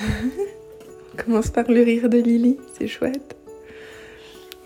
Commence 1.24 1.48
par 1.48 1.70
le 1.70 1.82
rire 1.82 2.08
de 2.08 2.18
Lily, 2.18 2.58
c'est 2.78 2.88
chouette. 2.88 3.36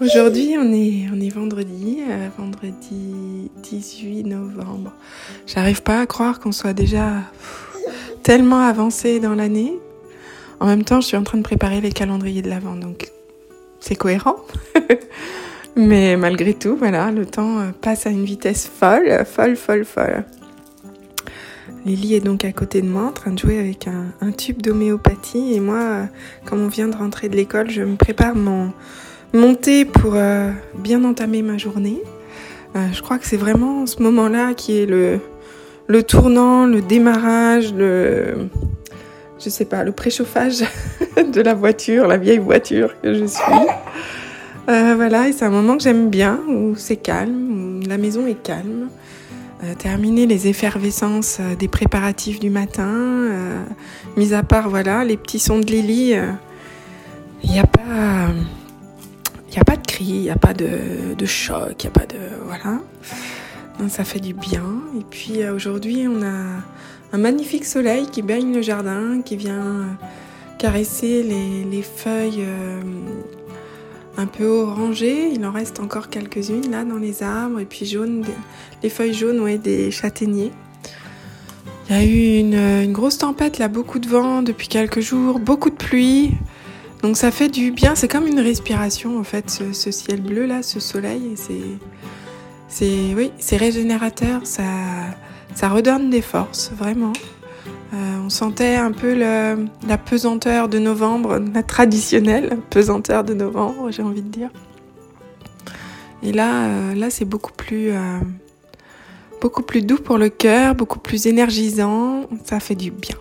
Aujourd'hui, 0.00 0.56
on 0.58 0.72
est, 0.72 1.06
on 1.12 1.20
est 1.20 1.28
vendredi, 1.28 2.00
euh, 2.08 2.28
vendredi 2.36 3.50
18 3.62 4.24
novembre. 4.24 4.92
J'arrive 5.46 5.82
pas 5.82 6.00
à 6.00 6.06
croire 6.06 6.40
qu'on 6.40 6.52
soit 6.52 6.72
déjà 6.72 7.22
tellement 8.22 8.60
avancé 8.60 9.20
dans 9.20 9.34
l'année. 9.34 9.72
En 10.60 10.66
même 10.66 10.84
temps, 10.84 11.00
je 11.00 11.06
suis 11.06 11.16
en 11.16 11.22
train 11.22 11.38
de 11.38 11.42
préparer 11.42 11.80
les 11.80 11.92
calendriers 11.92 12.42
de 12.42 12.50
l'Avent, 12.50 12.76
donc 12.76 13.10
c'est 13.80 13.94
cohérent. 13.94 14.36
Mais 15.76 16.16
malgré 16.16 16.54
tout, 16.54 16.76
voilà, 16.76 17.10
le 17.10 17.26
temps 17.26 17.60
euh, 17.60 17.70
passe 17.80 18.06
à 18.06 18.10
une 18.10 18.24
vitesse 18.24 18.66
folle, 18.66 19.24
folle, 19.24 19.56
folle, 19.56 19.84
folle. 19.84 20.24
Lily 21.84 22.14
est 22.14 22.20
donc 22.20 22.44
à 22.44 22.52
côté 22.52 22.80
de 22.80 22.88
moi 22.88 23.02
en 23.02 23.12
train 23.12 23.32
de 23.32 23.38
jouer 23.38 23.58
avec 23.58 23.88
un, 23.88 24.30
tube 24.32 24.62
d'homéopathie 24.62 25.54
et 25.54 25.60
moi, 25.60 25.80
euh, 25.80 26.04
comme 26.46 26.62
on 26.62 26.68
vient 26.68 26.88
de 26.88 26.96
rentrer 26.96 27.28
de 27.28 27.36
l'école, 27.36 27.70
je 27.70 27.82
me 27.82 27.96
prépare 27.96 28.34
mon, 28.34 28.72
thé 29.54 29.84
pour 29.84 30.14
euh, 30.14 30.50
bien 30.78 31.04
entamer 31.04 31.42
ma 31.42 31.58
journée. 31.58 32.00
je 32.74 33.00
crois 33.02 33.18
que 33.18 33.26
c'est 33.26 33.36
vraiment 33.36 33.86
ce 33.86 34.02
moment-là 34.02 34.54
qui 34.54 34.78
est 34.78 34.86
le, 34.86 35.20
le 35.86 36.02
tournant, 36.02 36.66
le 36.66 36.80
démarrage, 36.80 37.74
le, 37.74 38.48
je 39.38 39.48
sais 39.50 39.64
pas, 39.64 39.84
le 39.84 39.92
préchauffage 39.92 40.64
de 41.16 41.40
la 41.40 41.54
voiture, 41.54 42.06
la 42.06 42.16
vieille 42.16 42.38
voiture 42.38 42.94
que 43.02 43.14
je 43.14 43.24
suis. 43.26 43.42
Euh, 44.68 44.94
voilà, 44.96 45.28
et 45.28 45.32
c'est 45.32 45.44
un 45.44 45.50
moment 45.50 45.76
que 45.76 45.82
j'aime 45.82 46.08
bien, 46.08 46.40
où 46.48 46.74
c'est 46.76 46.96
calme, 46.96 47.80
où 47.82 47.88
la 47.88 47.98
maison 47.98 48.26
est 48.26 48.42
calme. 48.42 48.88
Euh, 49.64 49.74
terminer 49.74 50.26
les 50.26 50.48
effervescences 50.48 51.38
euh, 51.40 51.54
des 51.54 51.68
préparatifs 51.68 52.38
du 52.38 52.50
matin, 52.50 52.88
euh, 52.88 53.64
mis 54.16 54.34
à 54.34 54.42
part 54.42 54.68
voilà 54.68 55.04
les 55.04 55.16
petits 55.16 55.38
sons 55.38 55.58
de 55.58 55.66
Lily, 55.66 56.16
il 57.42 57.50
n'y 57.50 57.58
a 57.58 57.66
pas, 57.66 58.28
il 59.50 59.58
a 59.58 59.64
pas 59.64 59.76
de 59.76 59.86
cri, 59.86 60.04
il 60.04 60.22
n'y 60.22 60.30
a 60.30 60.36
pas 60.36 60.52
de, 60.54 61.14
de 61.16 61.26
choc, 61.26 61.82
il 61.82 61.86
n'y 61.86 61.86
a 61.86 61.90
pas 61.90 62.06
de 62.06 62.18
voilà. 62.46 62.80
Ça 63.88 64.04
fait 64.04 64.20
du 64.20 64.34
bien. 64.34 64.64
Et 64.98 65.04
puis 65.08 65.46
aujourd'hui, 65.48 66.06
on 66.08 66.22
a 66.22 66.62
un 67.12 67.18
magnifique 67.18 67.64
soleil 67.64 68.06
qui 68.06 68.22
baigne 68.22 68.54
le 68.54 68.62
jardin, 68.62 69.20
qui 69.24 69.36
vient 69.36 69.96
caresser 70.58 71.22
les, 71.22 71.64
les 71.64 71.82
feuilles 71.82 72.44
un 74.16 74.26
peu 74.26 74.46
orangé. 74.46 75.30
Il 75.32 75.44
en 75.44 75.52
reste 75.52 75.80
encore 75.80 76.08
quelques-unes 76.08 76.70
là 76.70 76.84
dans 76.84 76.98
les 76.98 77.22
arbres. 77.22 77.60
Et 77.60 77.64
puis 77.64 77.86
jaune, 77.86 78.24
les 78.82 78.88
feuilles 78.88 79.14
jaunes, 79.14 79.58
des 79.58 79.90
châtaigniers. 79.90 80.52
Il 81.88 81.96
y 81.96 81.98
a 81.98 82.04
eu 82.04 82.38
une, 82.38 82.92
grosse 82.92 83.18
tempête, 83.18 83.58
là, 83.58 83.68
beaucoup 83.68 83.98
de 83.98 84.08
vent 84.08 84.42
depuis 84.42 84.68
quelques 84.68 85.00
jours, 85.00 85.38
beaucoup 85.38 85.68
de 85.68 85.74
pluie. 85.74 86.32
Donc 87.02 87.18
ça 87.18 87.30
fait 87.30 87.50
du 87.50 87.70
bien, 87.70 87.94
c'est 87.94 88.08
comme 88.08 88.26
une 88.26 88.40
respiration 88.40 89.18
en 89.18 89.24
fait, 89.24 89.50
ce, 89.50 89.90
ciel 89.90 90.22
bleu 90.22 90.46
là, 90.46 90.62
ce 90.62 90.80
soleil. 90.80 91.34
C'est, 92.68 93.14
oui, 93.14 93.30
régénérateur, 93.52 94.40
ça 94.46 95.68
redonne 95.68 96.08
des 96.08 96.22
forces, 96.22 96.72
vraiment. 96.74 97.12
Euh, 97.94 98.18
on 98.24 98.30
sentait 98.30 98.74
un 98.74 98.90
peu 98.90 99.14
la 99.14 99.98
pesanteur 99.98 100.68
de 100.68 100.78
novembre, 100.78 101.40
la 101.54 101.62
traditionnelle 101.62 102.58
pesanteur 102.70 103.22
de 103.22 103.34
novembre, 103.34 103.90
j'ai 103.90 104.02
envie 104.02 104.22
de 104.22 104.28
dire. 104.28 104.50
Et 106.22 106.32
là, 106.32 106.66
euh, 106.66 107.06
c'est 107.10 107.26
beaucoup 107.26 107.52
plus, 107.52 107.90
euh, 107.90 108.18
beaucoup 109.40 109.62
plus 109.62 109.82
doux 109.82 109.98
pour 109.98 110.18
le 110.18 110.28
cœur, 110.28 110.74
beaucoup 110.74 110.98
plus 110.98 111.26
énergisant. 111.26 112.22
Ça 112.44 112.58
fait 112.58 112.74
du 112.74 112.90
bien. 112.90 113.16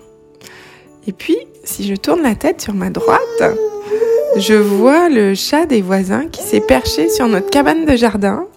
Et 1.05 1.11
puis, 1.11 1.37
si 1.63 1.85
je 1.85 1.95
tourne 1.95 2.23
la 2.23 2.33
tête 2.33 2.61
sur 2.61 2.73
ma 2.73 2.89
droite, 2.89 3.43
je 4.37 4.53
vois 4.53 5.09
le 5.09 5.35
chat 5.35 5.65
des 5.65 5.81
voisins 5.81 6.27
qui 6.27 6.41
s'est 6.41 6.61
perché 6.61 7.09
sur 7.09 7.27
notre 7.27 7.49
cabane 7.49 7.85
de 7.85 7.95
jardin, 7.95 8.47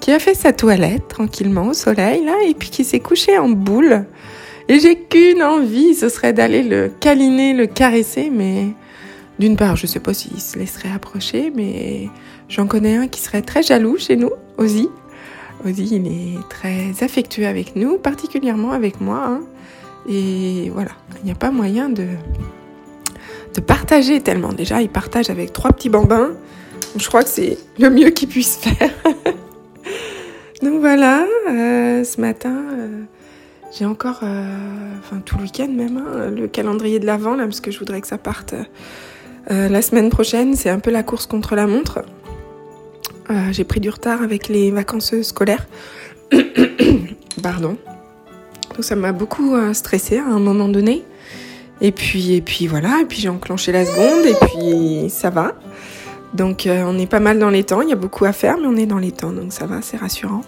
qui 0.00 0.10
a 0.10 0.18
fait 0.18 0.34
sa 0.34 0.52
toilette 0.52 1.08
tranquillement 1.08 1.68
au 1.68 1.72
soleil 1.72 2.24
là, 2.24 2.34
et 2.46 2.52
puis 2.52 2.68
qui 2.68 2.84
s'est 2.84 3.00
couché 3.00 3.38
en 3.38 3.48
boule 3.48 4.04
et 4.68 4.80
j'ai 4.80 4.96
qu'une 4.96 5.42
envie, 5.42 5.94
ce 5.94 6.08
serait 6.08 6.32
d'aller 6.32 6.62
le 6.62 6.90
câliner, 7.00 7.52
le 7.52 7.66
caresser, 7.66 8.30
mais 8.30 8.68
d'une 9.38 9.56
part, 9.56 9.76
je 9.76 9.86
sais 9.86 10.00
pas 10.00 10.14
s'il 10.14 10.40
se 10.40 10.58
laisserait 10.58 10.90
approcher, 10.94 11.52
mais 11.54 12.08
j'en 12.48 12.66
connais 12.66 12.96
un 12.96 13.08
qui 13.08 13.20
serait 13.20 13.42
très 13.42 13.62
jaloux 13.62 13.98
chez 13.98 14.16
nous, 14.16 14.30
Ozzy. 14.58 14.88
Ozzy, 15.66 15.88
il 15.92 16.06
est 16.06 16.48
très 16.48 17.04
affectueux 17.04 17.46
avec 17.46 17.76
nous, 17.76 17.98
particulièrement 17.98 18.72
avec 18.72 19.00
moi. 19.00 19.24
Hein. 19.26 19.40
Et 20.08 20.70
voilà, 20.72 20.92
il 21.20 21.26
n'y 21.26 21.32
a 21.32 21.36
pas 21.36 21.50
moyen 21.50 21.88
de, 21.88 22.06
de 23.54 23.60
partager 23.60 24.20
tellement. 24.20 24.52
Déjà, 24.52 24.82
il 24.82 24.88
partage 24.88 25.30
avec 25.30 25.52
trois 25.52 25.72
petits 25.72 25.88
bambins. 25.88 26.32
Je 26.96 27.06
crois 27.08 27.22
que 27.22 27.28
c'est 27.28 27.58
le 27.78 27.90
mieux 27.90 28.10
qu'il 28.10 28.28
puisse 28.28 28.56
faire. 28.56 28.90
Donc 30.62 30.80
voilà, 30.80 31.26
euh, 31.50 32.04
ce 32.04 32.20
matin, 32.20 32.62
euh, 32.72 33.02
j'ai 33.76 33.86
encore, 33.86 34.20
euh, 34.22 34.46
enfin 35.00 35.20
tout 35.24 35.36
le 35.36 35.44
week-end 35.44 35.68
même, 35.68 35.96
hein, 35.96 36.30
le 36.30 36.46
calendrier 36.46 37.00
de 37.00 37.06
l'avant 37.06 37.34
là, 37.34 37.44
parce 37.44 37.60
que 37.60 37.72
je 37.72 37.78
voudrais 37.80 38.00
que 38.00 38.06
ça 38.06 38.18
parte 38.18 38.54
euh, 39.50 39.68
la 39.68 39.82
semaine 39.82 40.10
prochaine. 40.10 40.54
C'est 40.54 40.70
un 40.70 40.78
peu 40.78 40.92
la 40.92 41.02
course 41.02 41.26
contre 41.26 41.56
la 41.56 41.66
montre. 41.66 42.04
Euh, 43.30 43.34
j'ai 43.50 43.64
pris 43.64 43.80
du 43.80 43.90
retard 43.90 44.22
avec 44.22 44.48
les 44.48 44.70
vacances 44.70 45.20
scolaires. 45.22 45.66
Pardon. 47.42 47.76
Donc 48.70 48.84
ça 48.84 48.94
m'a 48.94 49.12
beaucoup 49.12 49.56
stressé 49.72 50.18
à 50.18 50.26
un 50.26 50.38
moment 50.38 50.68
donné. 50.68 51.02
Et 51.80 51.90
puis, 51.90 52.34
et 52.34 52.40
puis 52.40 52.68
voilà, 52.68 53.00
et 53.02 53.04
puis 53.04 53.20
j'ai 53.20 53.28
enclenché 53.28 53.72
la 53.72 53.84
seconde, 53.84 54.24
et 54.24 54.34
puis 54.46 55.10
ça 55.10 55.30
va. 55.30 55.52
Donc 56.32 56.68
on 56.68 56.98
est 56.98 57.06
pas 57.06 57.20
mal 57.20 57.38
dans 57.38 57.50
les 57.50 57.64
temps, 57.64 57.82
il 57.82 57.88
y 57.88 57.92
a 57.92 57.96
beaucoup 57.96 58.24
à 58.24 58.32
faire, 58.32 58.56
mais 58.58 58.66
on 58.66 58.76
est 58.76 58.86
dans 58.86 58.98
les 58.98 59.12
temps, 59.12 59.32
donc 59.32 59.52
ça 59.52 59.66
va, 59.66 59.82
c'est 59.82 59.96
rassurant. 59.96 60.42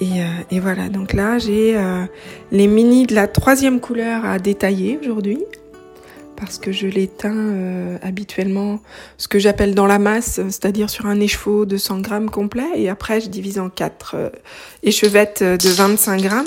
Et, 0.00 0.20
euh, 0.20 0.26
et, 0.50 0.60
voilà, 0.60 0.88
donc 0.88 1.14
là 1.14 1.38
j'ai 1.38 1.76
euh, 1.76 2.04
les 2.52 2.66
mini 2.66 3.06
de 3.06 3.14
la 3.14 3.28
troisième 3.28 3.80
couleur 3.80 4.26
à 4.26 4.38
détailler 4.38 4.98
aujourd'hui 5.00 5.42
parce 6.36 6.58
que 6.58 6.70
je 6.70 6.86
les 6.86 7.08
teins 7.08 7.34
euh, 7.34 7.96
habituellement 8.02 8.80
ce 9.16 9.26
que 9.26 9.38
j'appelle 9.38 9.74
dans 9.74 9.86
la 9.86 9.98
masse, 9.98 10.34
c'est-à-dire 10.34 10.90
sur 10.90 11.06
un 11.06 11.18
écheveau 11.18 11.64
de 11.64 11.78
100 11.78 12.00
grammes 12.00 12.28
complet 12.28 12.66
et 12.74 12.90
après 12.90 13.22
je 13.22 13.28
divise 13.28 13.58
en 13.58 13.70
quatre 13.70 14.32
échevettes 14.82 15.42
de 15.42 15.68
25 15.70 16.20
grammes. 16.20 16.46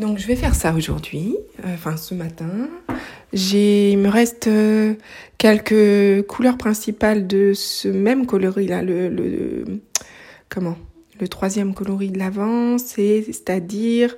Donc 0.00 0.18
je 0.18 0.26
vais 0.26 0.34
faire 0.34 0.56
ça 0.56 0.74
aujourd'hui, 0.74 1.36
enfin 1.64 1.96
ce 1.96 2.12
matin. 2.14 2.50
J'ai, 3.32 3.92
il 3.92 3.98
me 3.98 4.08
reste 4.08 4.50
quelques 5.38 6.26
couleurs 6.26 6.58
principales 6.58 7.28
de 7.28 7.52
ce 7.54 7.86
même 7.86 8.26
coloris 8.26 8.66
là, 8.66 8.82
le, 8.82 9.08
le 9.08 9.64
comment? 10.48 10.76
Le 11.20 11.28
troisième 11.28 11.74
coloris 11.74 12.10
de 12.10 12.18
l'avant, 12.18 12.78
c'est-à-dire 12.78 14.14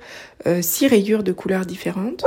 euh, 0.47 0.61
six 0.61 0.87
rayures 0.87 1.23
de 1.23 1.31
couleurs 1.31 1.65
différentes. 1.65 2.23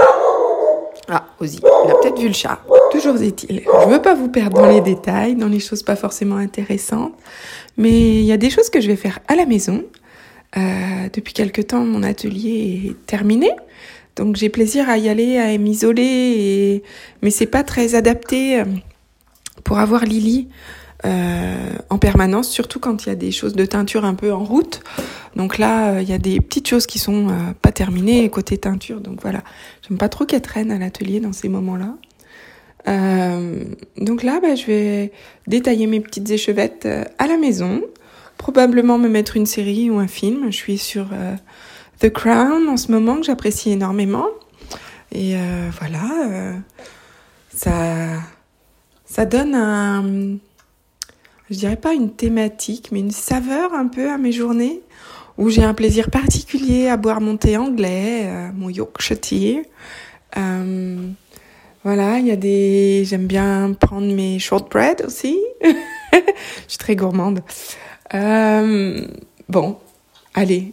Ah, 1.09 1.27
Ozzy, 1.41 1.61
il 1.85 1.91
a 1.91 1.95
peut-être 1.95 2.19
vu 2.19 2.29
le 2.29 2.35
chat. 2.35 2.61
Toujours 2.91 3.21
est-il. 3.21 3.63
Je 3.63 3.89
veux 3.89 4.01
pas 4.01 4.15
vous 4.15 4.29
perdre 4.29 4.59
dans 4.59 4.69
les 4.69 4.81
détails, 4.81 5.35
dans 5.35 5.49
les 5.49 5.61
choses 5.61 5.83
pas 5.83 5.97
forcément 5.97 6.37
intéressantes, 6.37 7.15
mais 7.77 7.91
il 7.91 8.25
y 8.25 8.33
a 8.33 8.37
des 8.37 8.51
choses 8.51 8.71
que 8.71 8.81
je 8.81 8.87
vais 8.87 8.97
faire 8.97 9.19
à 9.29 9.35
la 9.35 9.47
maison. 9.47 9.85
Euh, 10.57 10.61
depuis 11.13 11.33
quelque 11.33 11.63
temps, 11.63 11.85
mon 11.85 12.03
atelier 12.03 12.83
est 12.91 13.07
terminé, 13.07 13.51
donc 14.17 14.37
j'ai 14.37 14.51
plaisir 14.51 14.89
à 14.91 14.99
y 14.99 15.09
aller, 15.09 15.39
à 15.39 15.57
m'isoler, 15.57 16.83
mais 17.23 17.31
c'est 17.31 17.47
pas 17.47 17.63
très 17.63 17.95
adapté 17.95 18.61
euh, 18.61 18.65
pour 19.65 19.79
avoir 19.79 20.05
Lily 20.05 20.49
euh, 21.05 21.73
en 21.91 21.99
permanence, 21.99 22.49
surtout 22.49 22.79
quand 22.79 23.05
il 23.05 23.09
y 23.09 23.13
a 23.13 23.17
des 23.17 23.33
choses 23.33 23.55
de 23.55 23.65
teinture 23.67 24.05
un 24.05 24.15
peu 24.15 24.33
en 24.33 24.45
route. 24.45 24.81
Donc 25.35 25.59
là, 25.59 25.95
euh, 25.95 26.03
il 26.03 26.09
y 26.09 26.13
a 26.13 26.19
des 26.19 26.41
petites 26.41 26.69
choses 26.69 26.87
qui 26.87 27.01
sont 27.01 27.29
euh, 27.29 27.33
pas 27.61 27.73
terminées 27.73 28.29
côté 28.29 28.57
teinture. 28.57 29.01
Donc 29.01 29.21
voilà, 29.21 29.43
j'aime 29.87 29.99
pas 29.99 30.09
trop 30.09 30.27
qu'elle 30.27 30.43
traîne 30.43 30.71
à 30.71 30.79
l'atelier 30.79 31.19
dans 31.19 31.33
ces 31.33 31.49
moments-là. 31.49 31.97
donc 33.97 34.23
là, 34.23 34.39
bah, 34.41 34.55
je 34.55 34.67
vais 34.67 35.13
détailler 35.49 35.89
mes 35.89 36.01
petites 36.01 36.31
échevettes 36.31 36.89
à 37.19 37.27
la 37.27 37.37
maison. 37.37 37.83
Probablement 38.39 38.99
me 38.99 39.09
mettre 39.09 39.37
une 39.37 39.47
série 39.47 39.91
ou 39.91 39.99
un 39.99 40.09
film. 40.09 40.47
Je 40.51 40.57
suis 40.57 40.79
sur 40.79 41.07
The 42.01 42.11
Crown 42.11 42.69
en 42.69 42.77
ce 42.77 42.91
moment 42.93 43.17
que 43.17 43.25
j'apprécie 43.25 43.71
énormément. 43.71 44.27
Et 45.13 45.37
voilà, 45.79 46.55
ça, 47.55 48.21
ça 49.05 49.27
donne 49.27 49.55
un 49.55 50.39
je 51.53 51.59
dirais 51.59 51.77
pas 51.77 51.93
une 51.93 52.11
thématique, 52.11 52.89
mais 52.93 53.01
une 53.01 53.11
saveur 53.11 53.75
un 53.75 53.87
peu 53.87 54.11
à 54.11 54.17
mes 54.17 54.33
journées 54.33 54.81
où 55.37 55.51
j'ai 55.51 55.63
un 55.63 55.75
plaisir 55.75 56.11
particulier 56.11 56.89
à 56.89 56.97
boire 56.97 57.21
mon 57.21 57.37
thé 57.37 57.57
anglais, 57.57 58.23
euh, 58.25 58.49
mon 58.55 58.71
Yorkshire 58.71 59.21
tea. 59.21 59.63
Euh, 60.37 60.97
voilà, 61.85 62.19
il 62.19 62.27
y 62.27 62.31
a 62.31 62.37
des, 62.37 63.05
j'aime 63.05 63.27
bien 63.27 63.75
prendre 63.79 64.07
mes 64.15 64.39
shortbread 64.39 65.05
aussi. 65.07 65.39
je 65.63 66.19
suis 66.69 66.79
très 66.79 66.97
gourmande. 66.97 67.43
Euh, 68.15 69.07
bon, 69.49 69.77
allez, 70.33 70.73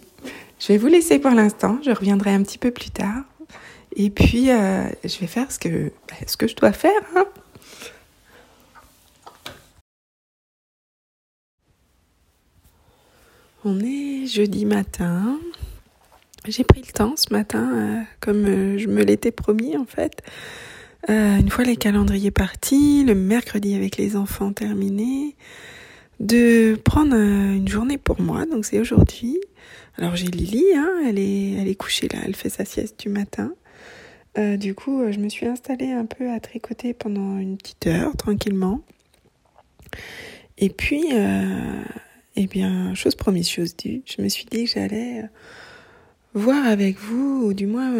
je 0.59 0.67
vais 0.69 0.77
vous 0.77 0.87
laisser 0.87 1.19
pour 1.19 1.31
l'instant. 1.31 1.79
Je 1.83 1.91
reviendrai 1.91 2.31
un 2.31 2.43
petit 2.43 2.57
peu 2.57 2.71
plus 2.71 2.91
tard. 2.91 3.23
Et 3.95 4.09
puis, 4.09 4.45
je 4.45 5.19
vais 5.19 5.27
faire 5.27 5.51
ce 5.51 5.59
que, 5.59 5.91
ce 6.25 6.37
que 6.37 6.47
je 6.47 6.55
dois 6.55 6.71
faire. 6.71 7.01
Hein. 7.17 7.25
On 13.65 13.79
est 13.79 14.25
jeudi 14.25 14.65
matin. 14.65 15.39
J'ai 16.47 16.63
pris 16.63 16.81
le 16.81 16.91
temps 16.91 17.15
ce 17.15 17.33
matin, 17.33 17.69
euh, 17.73 18.01
comme 18.21 18.45
euh, 18.45 18.77
je 18.77 18.87
me 18.87 19.03
l'étais 19.03 19.31
promis 19.31 19.75
en 19.75 19.85
fait. 19.85 20.21
une 21.07 21.49
fois 21.49 21.63
les 21.63 21.75
calendriers 21.75 22.31
partis, 22.31 23.03
le 23.03 23.15
mercredi 23.15 23.75
avec 23.75 23.97
les 23.97 24.15
enfants 24.15 24.53
terminés, 24.53 25.35
de 26.19 26.75
prendre 26.83 27.15
une 27.15 27.67
journée 27.67 27.97
pour 27.97 28.21
moi. 28.21 28.45
Donc 28.45 28.65
c'est 28.65 28.79
aujourd'hui. 28.79 29.39
Alors 29.97 30.15
j'ai 30.15 30.27
Lily, 30.27 30.65
hein, 30.75 31.03
elle 31.07 31.19
est, 31.19 31.51
elle 31.53 31.67
est 31.67 31.75
couchée 31.75 32.07
là, 32.07 32.19
elle 32.25 32.35
fait 32.35 32.49
sa 32.49 32.65
sieste 32.65 32.99
du 32.99 33.09
matin. 33.09 33.53
Euh, 34.37 34.57
du 34.57 34.75
coup, 34.75 35.01
euh, 35.01 35.11
je 35.11 35.19
me 35.19 35.27
suis 35.27 35.47
installée 35.47 35.91
un 35.91 36.05
peu 36.05 36.31
à 36.31 36.39
tricoter 36.39 36.93
pendant 36.93 37.37
une 37.37 37.57
petite 37.57 37.87
heure, 37.87 38.15
tranquillement. 38.15 38.81
Et 40.57 40.69
puis, 40.69 41.07
euh, 41.11 41.83
eh 42.43 42.47
bien, 42.47 42.93
chose 42.95 43.15
promise, 43.15 43.49
chose 43.49 43.75
due, 43.75 44.01
je 44.05 44.21
me 44.21 44.29
suis 44.29 44.45
dit 44.45 44.65
que 44.65 44.71
j'allais 44.71 45.25
voir 46.33 46.65
avec 46.65 46.97
vous, 46.97 47.47
ou 47.47 47.53
du 47.53 47.67
moins 47.67 47.91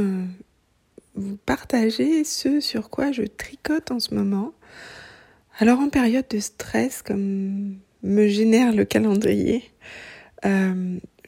vous 1.15 1.37
partager 1.45 2.23
ce 2.23 2.59
sur 2.59 2.89
quoi 2.89 3.11
je 3.11 3.23
tricote 3.23 3.91
en 3.91 3.99
ce 3.99 4.13
moment. 4.13 4.53
Alors, 5.59 5.79
en 5.79 5.89
période 5.89 6.25
de 6.29 6.39
stress, 6.39 7.01
comme 7.01 7.79
me 8.01 8.27
génère 8.27 8.73
le 8.73 8.85
calendrier, 8.85 9.63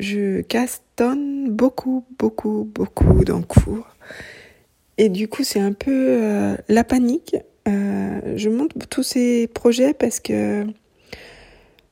je 0.02 0.42
castonne 0.42 1.50
beaucoup, 1.50 2.06
beaucoup, 2.18 2.70
beaucoup 2.74 3.24
dans 3.24 3.42
cours. 3.42 3.88
Et 4.98 5.10
du 5.10 5.28
coup, 5.28 5.44
c'est 5.44 5.60
un 5.60 5.74
peu 5.74 5.92
euh, 5.92 6.56
la 6.68 6.84
panique. 6.84 7.36
Euh, 7.68 8.34
je 8.36 8.50
monte 8.50 8.72
tous 8.90 9.04
ces 9.04 9.48
projets 9.48 9.94
parce 9.94 10.20
que 10.20 10.66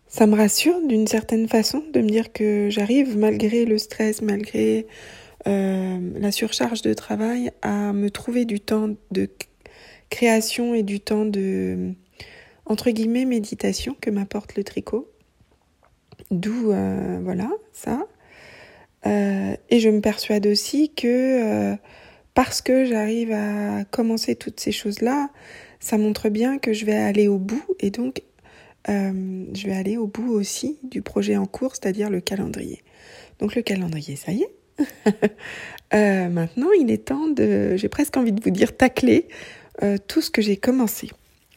ça 0.09 0.25
me 0.25 0.35
rassure 0.35 0.81
d'une 0.85 1.07
certaine 1.07 1.47
façon 1.47 1.83
de 1.93 2.01
me 2.01 2.09
dire 2.09 2.33
que 2.33 2.67
j'arrive, 2.69 3.15
malgré 3.15 3.65
le 3.65 3.77
stress, 3.77 4.23
malgré 4.23 4.87
euh, 5.47 5.99
la 6.15 6.31
surcharge 6.31 6.81
de 6.81 6.93
travail, 6.95 7.51
à 7.61 7.93
me 7.93 8.09
trouver 8.09 8.45
du 8.45 8.59
temps 8.59 8.89
de 9.11 9.29
création 10.09 10.73
et 10.73 10.81
du 10.81 10.99
temps 10.99 11.25
de, 11.25 11.93
entre 12.65 12.89
guillemets, 12.89 13.25
méditation 13.25 13.95
que 14.01 14.09
m'apporte 14.09 14.55
le 14.55 14.63
tricot. 14.63 15.07
D'où, 16.31 16.71
euh, 16.71 17.19
voilà, 17.23 17.49
ça. 17.71 18.07
Euh, 19.05 19.55
et 19.69 19.79
je 19.79 19.89
me 19.89 20.01
persuade 20.01 20.47
aussi 20.47 20.89
que 20.89 21.77
parce 22.33 22.61
que 22.61 22.85
j'arrive 22.85 23.31
à 23.31 23.85
commencer 23.85 24.35
toutes 24.35 24.59
ces 24.59 24.71
choses-là, 24.71 25.29
ça 25.79 25.97
montre 25.97 26.29
bien 26.29 26.57
que 26.57 26.73
je 26.73 26.85
vais 26.85 26.95
aller 26.95 27.27
au 27.27 27.37
bout 27.37 27.63
et 27.79 27.91
donc 27.91 28.23
je 28.87 29.65
vais 29.65 29.73
aller 29.73 29.97
au 29.97 30.07
bout 30.07 30.31
aussi 30.31 30.79
du 30.83 31.01
projet 31.01 31.37
en 31.37 31.45
cours, 31.45 31.75
c'est-à-dire 31.75 32.09
le 32.09 32.21
calendrier. 32.21 32.81
Donc 33.39 33.55
le 33.55 33.61
calendrier, 33.61 34.15
ça 34.15 34.31
y 34.31 34.43
est. 34.43 35.29
maintenant, 36.29 36.71
il 36.79 36.89
est 36.91 37.05
temps 37.05 37.27
de, 37.27 37.75
j'ai 37.75 37.89
presque 37.89 38.17
envie 38.17 38.31
de 38.31 38.41
vous 38.41 38.51
dire, 38.51 38.75
tacler 38.75 39.27
tout 40.07 40.21
ce 40.21 40.29
que 40.29 40.41
j'ai 40.41 40.57
commencé. 40.57 41.09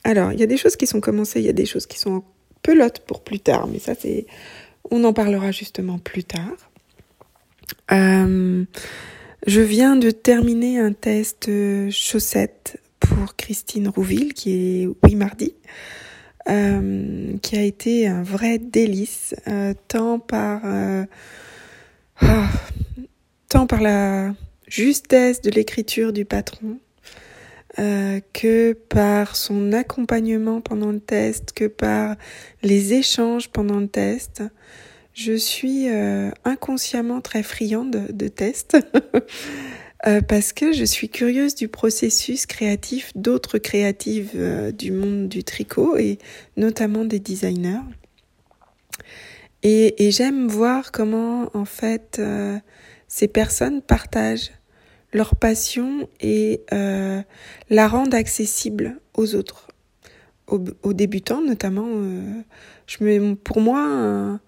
Alors, 0.04 0.32
il 0.32 0.40
y 0.40 0.42
a 0.42 0.46
des 0.46 0.56
choses 0.56 0.76
qui 0.76 0.86
sont 0.86 1.00
commencées, 1.00 1.40
il 1.40 1.46
y 1.46 1.50
a 1.50 1.54
des 1.54 1.66
choses 1.66 1.86
qui 1.86 1.98
sont 1.98 2.10
en 2.10 2.24
pelote 2.62 3.00
pour 3.00 3.22
plus 3.22 3.40
tard, 3.40 3.66
mais 3.66 3.78
ça 3.78 3.94
c'est 3.94 4.26
on 4.90 5.04
en 5.04 5.12
parlera 5.12 5.52
justement 5.52 5.98
plus 5.98 6.24
tard. 6.24 6.70
Euh, 7.92 8.64
je 9.46 9.60
viens 9.60 9.96
de 9.96 10.10
terminer 10.10 10.78
un 10.78 10.92
test 10.92 11.50
chaussette 11.90 12.80
pour 13.00 13.36
Christine 13.36 13.88
Rouville, 13.88 14.34
qui 14.34 14.82
est 14.82 14.88
oui 15.02 15.14
mardi, 15.14 15.54
euh, 16.48 17.36
qui 17.38 17.56
a 17.56 17.62
été 17.62 18.06
un 18.06 18.22
vrai 18.22 18.58
délice, 18.58 19.34
euh, 19.48 19.74
tant 19.88 20.18
par 20.18 20.62
ah, 22.20 22.48
tant 23.48 23.66
par 23.66 23.80
la 23.80 24.34
justesse 24.66 25.40
de 25.40 25.50
l'écriture 25.50 26.12
du 26.12 26.24
patron, 26.24 26.78
que 27.76 28.72
par 28.72 29.34
son 29.36 29.72
accompagnement 29.72 30.60
pendant 30.60 30.92
le 30.92 31.00
test, 31.00 31.52
que 31.52 31.66
par 31.66 32.16
les 32.62 32.94
échanges 32.94 33.48
pendant 33.48 33.80
le 33.80 33.88
test. 33.88 34.42
Je 35.14 35.34
suis 35.34 35.90
euh, 35.90 36.30
inconsciemment 36.44 37.20
très 37.20 37.42
friande 37.42 38.06
de 38.10 38.28
tests 38.28 38.78
euh, 40.06 40.20
parce 40.20 40.52
que 40.52 40.72
je 40.72 40.84
suis 40.84 41.08
curieuse 41.08 41.54
du 41.54 41.68
processus 41.68 42.46
créatif 42.46 43.12
d'autres 43.14 43.58
créatives 43.58 44.32
euh, 44.34 44.72
du 44.72 44.90
monde 44.90 45.28
du 45.28 45.44
tricot 45.44 45.96
et 45.96 46.18
notamment 46.56 47.04
des 47.04 47.20
designers. 47.20 47.82
Et, 49.62 50.10
j'aime 50.10 50.48
voir 50.48 50.90
comment 50.90 51.48
en 51.54 51.64
fait 51.64 52.20
ces 53.06 53.28
personnes 53.28 53.80
partagent 53.80 54.50
leur 55.12 55.36
passion 55.36 56.08
et 56.20 56.62
la 56.72 57.86
rendent 57.86 58.14
accessible 58.14 58.98
aux 59.14 59.36
autres, 59.36 59.68
aux, 60.48 60.92
débutants 60.92 61.42
notamment. 61.42 61.86
je 62.88 63.34
pour 63.34 63.60
moi, 63.60 64.40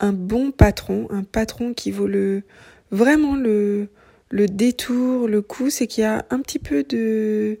un 0.00 0.12
bon 0.12 0.50
patron, 0.50 1.08
un 1.10 1.24
patron 1.24 1.74
qui 1.74 1.90
vaut 1.90 2.06
le 2.06 2.42
vraiment 2.90 3.36
le, 3.36 3.88
le 4.34 4.48
détour, 4.48 5.28
le 5.28 5.42
coup, 5.42 5.70
c'est 5.70 5.86
qu'il 5.86 6.02
y 6.02 6.06
a 6.08 6.26
un 6.30 6.40
petit 6.40 6.58
peu 6.58 6.82
de 6.82 7.60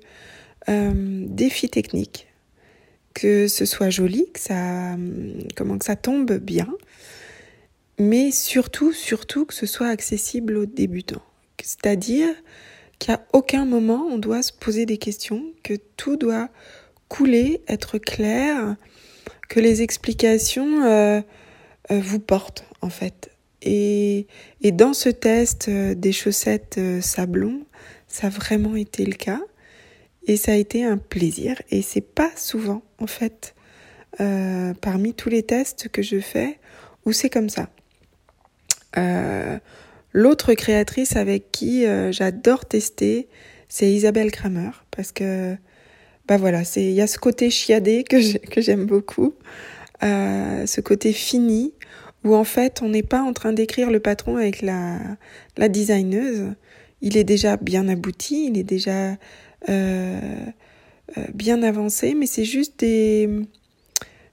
euh, 0.68 1.24
défi 1.28 1.70
technique, 1.70 2.26
que 3.14 3.46
ce 3.46 3.64
soit 3.64 3.90
joli, 3.90 4.26
que 4.32 4.40
ça, 4.40 4.96
comment 5.54 5.78
que 5.78 5.84
ça 5.84 5.94
tombe 5.94 6.32
bien, 6.32 6.66
mais 8.00 8.32
surtout, 8.32 8.92
surtout 8.92 9.46
que 9.46 9.54
ce 9.54 9.66
soit 9.66 9.86
accessible 9.86 10.56
aux 10.56 10.66
débutants. 10.66 11.22
C'est-à-dire 11.62 12.34
qu'à 12.98 13.24
aucun 13.32 13.66
moment 13.66 14.08
on 14.10 14.18
doit 14.18 14.42
se 14.42 14.52
poser 14.52 14.84
des 14.84 14.98
questions, 14.98 15.44
que 15.62 15.74
tout 15.96 16.16
doit 16.16 16.48
couler, 17.08 17.62
être 17.68 17.98
clair, 17.98 18.74
que 19.48 19.60
les 19.60 19.82
explications 19.82 20.82
euh, 20.82 21.20
euh, 21.92 22.00
vous 22.00 22.18
porte 22.18 22.64
en 22.80 22.90
fait. 22.90 23.30
Et, 23.64 24.26
dans 24.72 24.92
ce 24.92 25.08
test 25.08 25.68
euh, 25.68 25.94
des 25.94 26.12
chaussettes 26.12 26.76
euh, 26.78 27.00
sablon, 27.00 27.62
ça 28.08 28.28
a 28.28 28.30
vraiment 28.30 28.76
été 28.76 29.04
le 29.04 29.14
cas. 29.14 29.40
Et 30.26 30.36
ça 30.36 30.52
a 30.52 30.54
été 30.54 30.84
un 30.84 30.96
plaisir. 30.96 31.60
Et 31.70 31.82
c'est 31.82 32.00
pas 32.00 32.30
souvent 32.36 32.82
en 32.98 33.06
fait 33.06 33.54
parmi 34.80 35.12
tous 35.12 35.28
les 35.28 35.42
tests 35.42 35.88
que 35.88 36.00
je 36.00 36.20
fais 36.20 36.60
où 37.04 37.10
c'est 37.10 37.28
comme 37.28 37.48
ça. 37.48 37.68
L'autre 40.12 40.54
créatrice 40.54 41.16
avec 41.16 41.50
qui 41.50 41.84
j'adore 42.10 42.64
tester, 42.64 43.28
c'est 43.68 43.90
Isabelle 43.90 44.30
Kramer 44.30 44.70
parce 44.92 45.10
que 45.10 45.56
bah 46.26 46.36
voilà, 46.38 46.62
il 46.76 46.92
y 46.92 47.02
a 47.02 47.08
ce 47.08 47.18
côté 47.18 47.50
chiadé 47.50 48.04
que 48.04 48.60
j'aime 48.60 48.86
beaucoup. 48.86 49.34
Euh, 50.02 50.66
ce 50.66 50.80
côté 50.80 51.12
fini, 51.12 51.72
où 52.24 52.34
en 52.34 52.44
fait 52.44 52.82
on 52.82 52.88
n'est 52.88 53.02
pas 53.02 53.22
en 53.22 53.32
train 53.32 53.52
d'écrire 53.52 53.90
le 53.90 54.00
patron 54.00 54.36
avec 54.36 54.62
la, 54.62 54.98
la 55.56 55.68
designeuse. 55.68 56.54
Il 57.00 57.16
est 57.16 57.24
déjà 57.24 57.56
bien 57.56 57.88
abouti, 57.88 58.46
il 58.46 58.58
est 58.58 58.64
déjà 58.64 59.12
euh, 59.68 60.46
euh 61.18 61.24
bien 61.34 61.62
avancé, 61.62 62.14
mais 62.14 62.26
c'est 62.26 62.44
juste 62.46 62.80
des, 62.80 63.28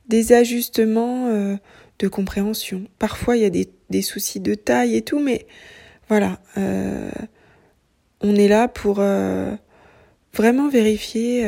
des 0.08 0.34
ajustements 0.34 1.28
euh, 1.28 1.58
de 2.00 2.08
compréhension. 2.08 2.86
Parfois 2.98 3.36
il 3.36 3.44
y 3.44 3.46
a 3.46 3.50
des, 3.50 3.70
des, 3.90 4.02
soucis 4.02 4.40
de 4.40 4.56
taille 4.56 4.96
et 4.96 5.02
tout, 5.02 5.20
mais 5.20 5.46
voilà, 6.08 6.40
on 8.22 8.36
est 8.36 8.48
là 8.50 8.68
pour 8.68 9.02
vraiment 10.34 10.68
vérifier 10.68 11.46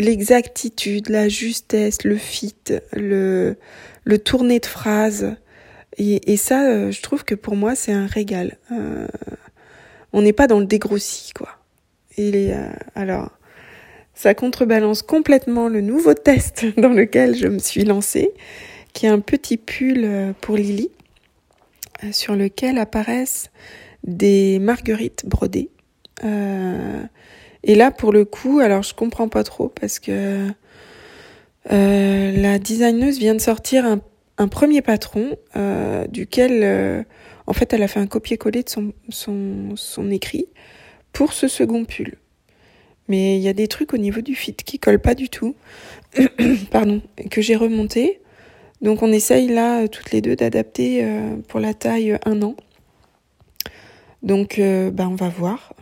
l'exactitude, 0.00 1.08
la 1.08 1.28
justesse, 1.28 2.02
le 2.04 2.16
fit, 2.16 2.56
le, 2.92 3.56
le 4.04 4.18
tourner 4.18 4.58
de 4.58 4.66
phrases. 4.66 5.36
Et, 5.98 6.36
ça, 6.38 6.66
euh, 6.66 6.90
je 6.90 7.02
trouve 7.02 7.24
que 7.24 7.34
pour 7.34 7.56
moi, 7.56 7.74
c'est 7.74 7.92
un 7.92 8.06
régal. 8.06 8.56
Euh, 8.72 9.06
on 10.12 10.22
n'est 10.22 10.32
pas 10.32 10.46
dans 10.46 10.58
le 10.58 10.64
dégrossi, 10.64 11.32
quoi. 11.34 11.50
Euh, 12.18 12.72
alors, 12.94 13.30
ça 14.14 14.34
contrebalance 14.34 15.02
complètement 15.02 15.68
le 15.68 15.82
nouveau 15.82 16.14
test 16.14 16.64
dans 16.78 16.88
lequel 16.88 17.36
je 17.36 17.48
me 17.48 17.58
suis 17.58 17.84
lancée, 17.84 18.32
qui 18.94 19.06
est 19.06 19.10
un 19.10 19.20
petit 19.20 19.58
pull 19.58 20.34
pour 20.40 20.56
Lily, 20.56 20.90
sur 22.12 22.34
lequel 22.34 22.78
apparaissent 22.78 23.50
des 24.04 24.58
marguerites 24.58 25.26
brodées. 25.26 25.68
Et 27.64 27.74
là, 27.74 27.90
pour 27.90 28.12
le 28.12 28.24
coup, 28.24 28.60
alors 28.60 28.82
je 28.82 28.94
comprends 28.94 29.28
pas 29.28 29.44
trop 29.44 29.68
parce 29.68 29.98
que 29.98 30.48
euh, 31.70 32.32
la 32.32 32.58
designeuse 32.58 33.18
vient 33.18 33.34
de 33.34 33.40
sortir 33.40 33.84
un, 34.38 34.48
premier 34.48 34.80
patron 34.80 35.36
euh, 35.56 36.06
duquel, 36.06 36.60
euh, 36.62 37.02
en 37.46 37.52
fait, 37.52 37.72
elle 37.74 37.82
a 37.82 37.88
fait 37.88 38.00
un 38.00 38.06
copier-coller 38.06 38.62
de 38.62 38.70
son, 38.70 40.10
écrit 40.10 40.46
pour 41.12 41.32
ce 41.34 41.48
second 41.48 41.84
pull. 41.84 42.16
Mais 43.08 43.36
il 43.36 43.42
y 43.42 43.48
a 43.48 43.52
des 43.52 43.68
trucs 43.68 43.92
au 43.92 43.98
niveau 43.98 44.20
du 44.20 44.34
fit 44.34 44.54
qui 44.54 44.78
collent 44.78 45.00
pas 45.00 45.14
du 45.14 45.28
tout. 45.28 45.54
Pardon, 46.70 47.02
que 47.30 47.42
j'ai 47.42 47.56
remonté. 47.56 48.20
Donc 48.80 49.02
on 49.02 49.12
essaye 49.12 49.48
là 49.48 49.88
toutes 49.88 50.12
les 50.12 50.22
deux 50.22 50.36
d'adapter 50.36 51.04
pour 51.48 51.60
la 51.60 51.74
taille 51.74 52.16
un 52.24 52.40
an. 52.40 52.54
Donc 54.22 54.58
bah, 54.58 55.08
on 55.10 55.16
va 55.16 55.28
voir. 55.28 55.74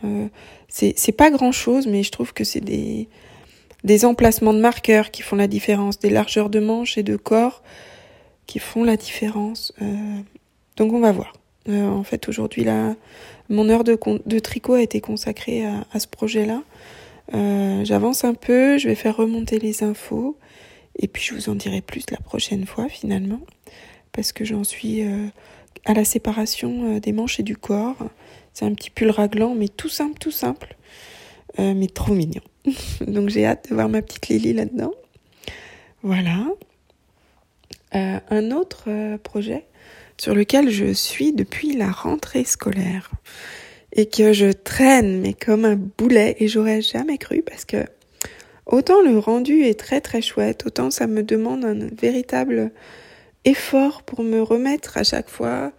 C'est 0.69 1.11
pas 1.11 1.31
grand 1.31 1.51
chose, 1.51 1.87
mais 1.87 2.03
je 2.03 2.11
trouve 2.11 2.33
que 2.33 2.43
c'est 2.43 2.61
des, 2.61 3.07
emplacements 4.05 4.53
de 4.53 4.59
marqueurs 4.59 5.11
qui 5.11 5.21
font 5.21 5.35
la 5.35 5.47
différence, 5.47 5.99
des 5.99 6.09
largeurs 6.09 6.49
de 6.49 6.59
manches 6.59 6.97
et 6.97 7.03
de 7.03 7.15
corps 7.15 7.63
qui 8.45 8.59
font 8.59 8.83
la 8.83 8.97
différence. 8.97 9.73
donc 10.77 10.93
on 10.93 10.99
va 10.99 11.11
voir. 11.11 11.33
en 11.67 12.03
fait 12.03 12.29
aujourd'hui 12.29 12.63
là, 12.63 12.95
mon 13.49 13.69
heure 13.69 13.83
de, 13.83 14.39
tricot 14.39 14.73
a 14.73 14.81
été 14.81 15.01
consacrée 15.01 15.65
à, 15.65 15.99
ce 15.99 16.07
projet-là. 16.07 16.61
J'avance 17.83 18.23
un 18.23 18.33
peu, 18.33 18.77
je 18.77 18.87
vais 18.87 18.95
faire 18.95 19.17
remonter 19.17 19.59
les 19.59 19.83
infos. 19.83 20.37
Et 20.99 21.07
puis 21.07 21.23
je 21.23 21.33
vous 21.33 21.49
en 21.49 21.55
dirai 21.55 21.81
plus 21.81 22.03
la 22.11 22.17
prochaine 22.17 22.65
fois 22.65 22.89
finalement, 22.89 23.39
parce 24.11 24.33
que 24.33 24.43
j'en 24.43 24.65
suis 24.65 25.01
euh, 25.01 25.27
à 25.85 25.93
la 25.93 26.03
séparation 26.03 26.95
euh, 26.95 26.99
des 26.99 27.13
manches 27.13 27.39
et 27.39 27.43
du 27.43 27.55
corps. 27.55 27.97
C'est 28.53 28.65
un 28.65 28.73
petit 28.73 28.89
pull 28.89 29.09
raglant, 29.09 29.55
mais 29.55 29.67
tout 29.67 29.89
simple, 29.89 30.17
tout 30.19 30.31
simple, 30.31 30.75
euh, 31.59 31.73
mais 31.73 31.87
trop 31.87 32.13
mignon. 32.13 32.41
Donc 33.07 33.29
j'ai 33.29 33.45
hâte 33.45 33.69
de 33.69 33.75
voir 33.75 33.89
ma 33.89 34.01
petite 34.01 34.27
Lily 34.27 34.53
là-dedans. 34.53 34.93
Voilà. 36.01 36.45
un 37.91 38.51
autre 38.51 39.17
projet 39.17 39.65
sur 40.17 40.33
lequel 40.33 40.69
je 40.69 40.93
suis 40.93 41.33
depuis 41.33 41.75
la 41.75 41.91
rentrée 41.91 42.45
scolaire 42.45 43.11
et 43.91 44.05
que 44.07 44.31
je 44.31 44.51
traîne 44.51 45.19
mais 45.19 45.33
comme 45.33 45.65
un 45.65 45.75
boulet 45.75 46.37
et 46.39 46.47
j'aurais 46.47 46.81
jamais 46.81 47.17
cru 47.17 47.41
parce 47.41 47.65
que 47.65 47.85
Autant 48.69 49.01
le 49.01 49.17
rendu 49.17 49.63
est 49.63 49.79
très 49.79 49.99
très 49.99 50.21
chouette, 50.21 50.67
autant 50.67 50.91
ça 50.91 51.07
me 51.07 51.23
demande 51.23 51.65
un 51.65 51.87
véritable 51.99 52.71
effort 53.43 54.03
pour 54.03 54.21
me 54.21 54.43
remettre 54.43 54.95
à 54.97 55.03
chaque 55.03 55.29
fois 55.29 55.71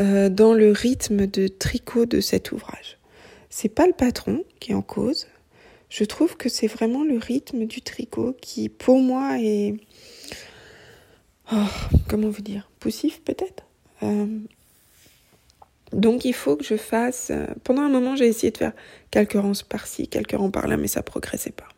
euh, 0.00 0.28
dans 0.28 0.54
le 0.54 0.70
rythme 0.70 1.26
de 1.26 1.48
tricot 1.48 2.06
de 2.06 2.20
cet 2.20 2.52
ouvrage. 2.52 2.98
C'est 3.50 3.68
pas 3.68 3.86
le 3.86 3.92
patron 3.92 4.44
qui 4.60 4.70
est 4.70 4.74
en 4.74 4.82
cause. 4.82 5.26
Je 5.90 6.04
trouve 6.04 6.36
que 6.36 6.48
c'est 6.48 6.68
vraiment 6.68 7.02
le 7.02 7.18
rythme 7.18 7.64
du 7.64 7.82
tricot 7.82 8.36
qui, 8.40 8.68
pour 8.68 9.00
moi, 9.00 9.38
est. 9.40 9.74
Oh, 11.52 11.56
comment 12.08 12.28
vous 12.28 12.42
dire 12.42 12.70
Poussif 12.78 13.22
peut-être 13.22 13.64
euh, 14.04 14.26
Donc 15.92 16.24
il 16.24 16.34
faut 16.34 16.56
que 16.56 16.64
je 16.64 16.76
fasse. 16.76 17.30
Euh, 17.32 17.46
pendant 17.64 17.82
un 17.82 17.88
moment, 17.88 18.14
j'ai 18.14 18.26
essayé 18.26 18.52
de 18.52 18.58
faire 18.58 18.74
quelques 19.10 19.32
rangs 19.32 19.52
par-ci, 19.68 20.06
quelques 20.06 20.36
rangs 20.36 20.52
par-là, 20.52 20.76
mais 20.76 20.88
ça 20.88 21.02
progressait 21.02 21.50
pas. 21.50 21.68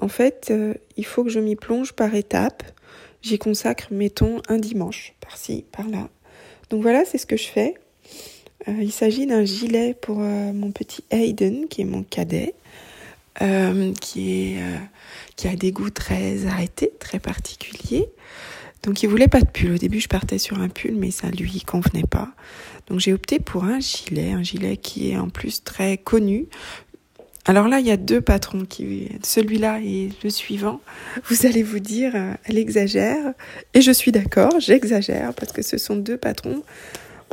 En 0.00 0.08
fait, 0.08 0.52
il 0.96 1.06
faut 1.06 1.24
que 1.24 1.30
je 1.30 1.40
m'y 1.40 1.56
plonge 1.56 1.94
par 1.94 2.14
étapes. 2.14 2.62
J'y 3.22 3.38
consacre, 3.38 3.88
mettons, 3.90 4.42
un 4.46 4.58
dimanche, 4.58 5.14
par-ci, 5.20 5.64
par-là. 5.72 6.10
Donc 6.70 6.82
voilà, 6.82 7.04
c'est 7.04 7.18
ce 7.18 7.26
que 7.26 7.36
je 7.36 7.46
fais. 7.46 7.74
Euh, 8.68 8.74
il 8.80 8.92
s'agit 8.92 9.26
d'un 9.26 9.44
gilet 9.44 9.94
pour 9.94 10.18
euh, 10.20 10.52
mon 10.52 10.70
petit 10.70 11.04
Hayden, 11.10 11.68
qui 11.68 11.82
est 11.82 11.84
mon 11.84 12.02
cadet, 12.02 12.54
qui, 14.00 14.54
est, 14.54 14.62
qui 15.36 15.46
a 15.46 15.56
des 15.56 15.70
goûts 15.70 15.90
très 15.90 16.46
arrêtés, 16.46 16.90
très 16.98 17.18
particuliers. 17.18 18.08
Donc 18.82 19.02
il 19.02 19.08
voulait 19.08 19.28
pas 19.28 19.40
de 19.40 19.46
pull. 19.46 19.72
Au 19.72 19.78
début, 19.78 20.00
je 20.00 20.08
partais 20.08 20.38
sur 20.38 20.60
un 20.60 20.68
pull, 20.68 20.94
mais 20.94 21.10
ça 21.10 21.28
lui 21.28 21.60
convenait 21.60 22.06
pas. 22.08 22.30
Donc 22.86 23.00
j'ai 23.00 23.12
opté 23.12 23.40
pour 23.40 23.64
un 23.64 23.80
gilet, 23.80 24.30
un 24.32 24.42
gilet 24.42 24.76
qui 24.76 25.10
est 25.10 25.18
en 25.18 25.28
plus 25.28 25.64
très 25.64 25.98
connu. 25.98 26.46
Alors 27.48 27.68
là, 27.68 27.78
il 27.78 27.86
y 27.86 27.92
a 27.92 27.96
deux 27.96 28.20
patrons 28.20 28.64
qui, 28.64 29.08
celui-là 29.22 29.78
et 29.80 30.10
le 30.24 30.30
suivant. 30.30 30.80
Vous 31.28 31.46
allez 31.46 31.62
vous 31.62 31.78
dire, 31.78 32.12
euh, 32.16 32.34
elle 32.44 32.58
exagère. 32.58 33.34
Et 33.72 33.80
je 33.80 33.92
suis 33.92 34.10
d'accord, 34.10 34.58
j'exagère 34.58 35.32
parce 35.32 35.52
que 35.52 35.62
ce 35.62 35.78
sont 35.78 35.94
deux 35.94 36.16
patrons 36.16 36.64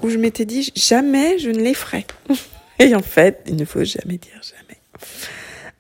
où 0.04 0.10
je 0.10 0.18
m'étais 0.18 0.46
dit, 0.46 0.72
jamais 0.76 1.40
je 1.40 1.50
ne 1.50 1.60
les 1.60 1.74
ferai. 1.74 2.06
et 2.80 2.94
en 2.94 3.02
fait, 3.02 3.42
il 3.48 3.56
ne 3.56 3.66
faut 3.66 3.84
jamais 3.84 4.20
dire 4.20 4.40
jamais. 4.44 4.80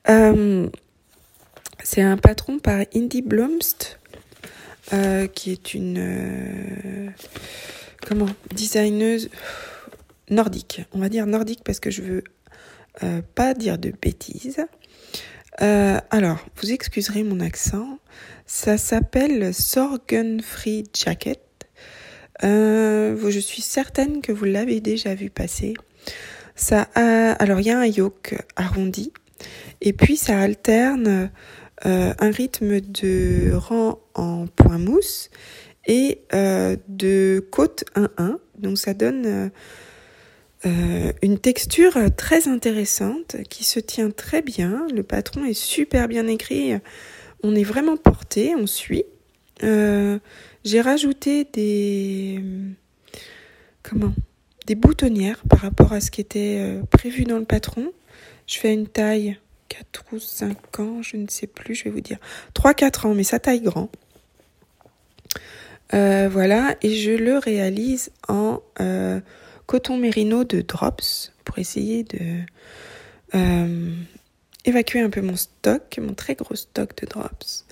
Euh, 0.09 0.67
c'est 1.83 2.01
un 2.01 2.17
patron 2.17 2.57
par 2.57 2.83
Indy 2.95 3.21
Blomst, 3.21 3.99
euh, 4.93 5.27
qui 5.27 5.51
est 5.51 5.75
une 5.75 7.13
comment 8.07 8.29
designeuse 8.53 9.29
nordique. 10.31 10.81
On 10.91 10.99
va 10.99 11.09
dire 11.09 11.27
nordique 11.27 11.61
parce 11.63 11.79
que 11.79 11.91
je 11.91 12.01
veux 12.01 12.23
euh, 13.01 13.21
pas 13.33 13.53
dire 13.53 13.77
de 13.77 13.91
bêtises. 13.91 14.63
Euh, 15.61 15.99
alors, 16.11 16.45
vous 16.57 16.71
excuserez 16.71 17.23
mon 17.23 17.39
accent. 17.39 17.99
Ça 18.45 18.77
s'appelle 18.77 19.53
Sorgen 19.53 20.41
Free 20.41 20.83
Jacket. 20.93 21.41
Euh, 22.43 23.17
je 23.29 23.39
suis 23.39 23.61
certaine 23.61 24.21
que 24.21 24.31
vous 24.31 24.45
l'avez 24.45 24.79
déjà 24.79 25.15
vu 25.15 25.29
passer. 25.29 25.73
Ça 26.55 26.87
a, 26.93 27.31
alors 27.33 27.61
il 27.61 27.67
y 27.67 27.71
a 27.71 27.79
un 27.79 27.85
yoke 27.85 28.35
arrondi 28.55 29.11
et 29.81 29.93
puis 29.93 30.17
ça 30.17 30.39
alterne 30.39 31.31
un 31.83 32.31
rythme 32.31 32.79
de 32.79 33.53
rang 33.55 33.99
en 34.13 34.45
point 34.45 34.77
mousse 34.77 35.31
et 35.87 36.21
de 36.31 37.39
côte 37.51 37.85
1-1. 37.95 38.37
Donc 38.59 38.77
ça 38.77 38.93
donne 38.93 39.51
euh, 40.65 41.11
une 41.21 41.39
texture 41.39 41.97
très 42.15 42.47
intéressante 42.47 43.35
qui 43.49 43.63
se 43.63 43.79
tient 43.79 44.11
très 44.11 44.41
bien. 44.41 44.87
Le 44.93 45.03
patron 45.03 45.43
est 45.45 45.53
super 45.53 46.07
bien 46.07 46.27
écrit. 46.27 46.73
On 47.43 47.53
est 47.55 47.63
vraiment 47.63 47.97
porté, 47.97 48.55
on 48.55 48.65
suit. 48.65 49.03
Euh, 49.63 50.19
j'ai 50.63 50.81
rajouté 50.81 51.45
des 51.51 52.41
comment 53.81 54.13
des 54.65 54.75
boutonnières 54.75 55.43
par 55.49 55.59
rapport 55.59 55.91
à 55.91 55.99
ce 55.99 56.09
qui 56.09 56.21
était 56.21 56.57
euh, 56.59 56.81
prévu 56.89 57.25
dans 57.25 57.37
le 57.37 57.45
patron. 57.45 57.91
Je 58.47 58.57
fais 58.57 58.73
une 58.73 58.87
taille 58.87 59.37
4 59.67 60.03
ou 60.13 60.19
5 60.19 60.79
ans, 60.79 61.01
je 61.01 61.17
ne 61.17 61.27
sais 61.27 61.47
plus, 61.47 61.75
je 61.75 61.85
vais 61.85 61.89
vous 61.89 62.01
dire. 62.01 62.17
3-4 62.55 63.07
ans, 63.07 63.13
mais 63.13 63.23
ça 63.23 63.39
taille 63.39 63.61
grand. 63.61 63.89
voilà, 65.91 66.75
et 66.81 66.95
je 66.95 67.11
le 67.11 67.37
réalise 67.37 68.11
en 68.29 68.61
coton 69.65 69.97
mérino 69.97 70.43
de 70.43 70.61
Drops 70.61 71.31
pour 71.45 71.59
essayer 71.59 72.03
de 72.03 72.41
euh, 73.35 73.91
évacuer 74.65 75.01
un 75.01 75.09
peu 75.09 75.21
mon 75.21 75.35
stock, 75.35 75.99
mon 76.01 76.13
très 76.13 76.35
gros 76.35 76.55
stock 76.55 76.95
de 77.01 77.05
Drops. 77.05 77.65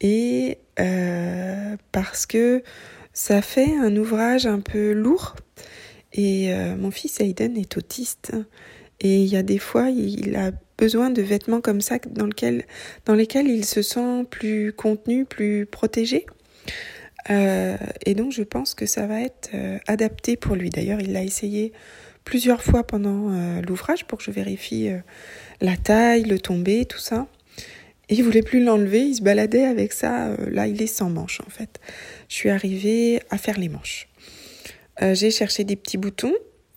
Et 0.00 0.58
euh, 0.80 1.76
parce 1.92 2.26
que 2.26 2.62
ça 3.12 3.42
fait 3.42 3.76
un 3.76 3.96
ouvrage 3.96 4.46
un 4.46 4.60
peu 4.60 4.92
lourd. 4.92 5.36
Et 6.12 6.52
euh, 6.52 6.76
mon 6.76 6.90
fils 6.90 7.20
Aiden 7.20 7.56
est 7.56 7.76
autiste. 7.76 8.32
Et 9.00 9.22
il 9.22 9.28
y 9.28 9.36
a 9.36 9.42
des 9.42 9.58
fois, 9.58 9.90
il 9.90 10.36
a 10.36 10.52
besoin 10.78 11.10
de 11.10 11.22
vêtements 11.22 11.60
comme 11.60 11.80
ça 11.80 11.98
dans 11.98 12.26
lesquels 12.26 13.48
il 13.48 13.64
se 13.64 13.82
sent 13.82 14.24
plus 14.30 14.72
contenu, 14.72 15.24
plus 15.24 15.66
protégé. 15.66 16.26
Euh, 17.30 17.76
et 18.04 18.14
donc 18.14 18.32
je 18.32 18.42
pense 18.42 18.74
que 18.74 18.86
ça 18.86 19.06
va 19.06 19.20
être 19.20 19.50
euh, 19.54 19.78
adapté 19.86 20.36
pour 20.36 20.56
lui. 20.56 20.70
D'ailleurs, 20.70 21.00
il 21.00 21.12
l'a 21.12 21.22
essayé 21.22 21.72
plusieurs 22.24 22.62
fois 22.62 22.84
pendant 22.84 23.30
euh, 23.30 23.62
l'ouvrage 23.62 24.04
pour 24.04 24.18
que 24.18 24.24
je 24.24 24.30
vérifie 24.30 24.90
la 25.60 25.76
taille, 25.76 26.24
le 26.24 26.38
tombé, 26.38 26.84
tout 26.84 26.98
ça. 26.98 27.26
Et 28.08 28.16
il 28.16 28.24
voulait 28.24 28.42
plus 28.42 28.62
l'enlever, 28.62 29.00
il 29.00 29.14
se 29.14 29.22
baladait 29.22 29.64
avec 29.64 29.92
ça. 29.92 30.36
là, 30.50 30.66
il 30.66 30.82
est 30.82 30.86
sans 30.86 31.08
manches 31.08 31.40
en 31.46 31.50
fait. 31.50 31.80
Je 32.28 32.34
suis 32.34 32.50
arrivée 32.50 33.20
à 33.30 33.38
faire 33.38 33.58
les 33.58 33.68
manches. 33.68 34.08
j'ai 35.00 35.30
cherché 35.30 35.64
des 35.64 35.76
petits 35.76 35.98
boutons 35.98 36.34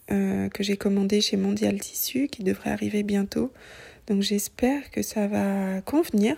que 0.08 0.64
j'ai 0.64 0.78
commandés 0.78 1.20
chez 1.20 1.36
Mondial 1.36 1.80
Tissu 1.80 2.28
qui 2.28 2.44
devraient 2.44 2.70
arriver 2.70 3.04
bientôt. 3.04 3.52
Donc 4.08 4.22
j'espère 4.22 4.92
que 4.92 5.02
ça 5.02 5.28
va 5.28 5.82
convenir. 5.82 6.38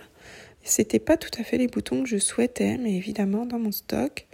C'était 0.67 0.99
pas 0.99 1.15
tout 1.15 1.31
à 1.39 1.45
fait 1.45 1.57
les 1.57 1.67
boutons 1.67 2.03
que 2.03 2.09
je 2.09 2.17
souhaitais, 2.17 2.77
mais 2.77 2.93
évidemment, 2.93 3.45
dans 3.45 3.57
mon 3.57 3.71
stock, 3.71 4.27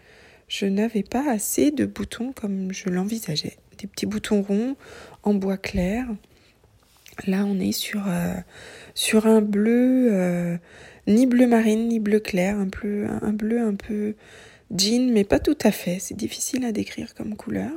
je 0.47 0.65
n'avais 0.65 1.03
pas 1.03 1.29
assez 1.29 1.69
de 1.69 1.85
boutons 1.85 2.33
comme 2.33 2.73
je 2.73 2.89
l'envisageais. 2.89 3.57
Des 3.77 3.85
petits 3.85 4.07
boutons 4.07 4.41
ronds 4.41 4.75
en 5.21 5.35
bois 5.35 5.57
clair. 5.57 6.07
Là, 7.27 7.45
on 7.45 7.59
est 7.59 7.71
sur, 7.71 8.07
euh, 8.07 8.33
un 9.25 9.41
bleu, 9.41 10.09
euh, 10.11 10.57
ni 11.05 11.27
bleu 11.27 11.45
marine, 11.45 11.87
ni 11.87 11.99
bleu 11.99 12.19
clair, 12.19 12.57
un 12.57 12.65
bleu, 12.65 13.05
un 13.21 13.31
bleu 13.33 13.61
un 13.61 13.75
peu 13.75 14.15
jean, 14.75 15.11
mais 15.13 15.25
pas 15.25 15.39
tout 15.39 15.57
à 15.61 15.71
fait. 15.71 15.99
C'est 15.99 16.17
difficile 16.17 16.65
à 16.65 16.71
décrire 16.71 17.13
comme 17.13 17.35
couleur. 17.35 17.71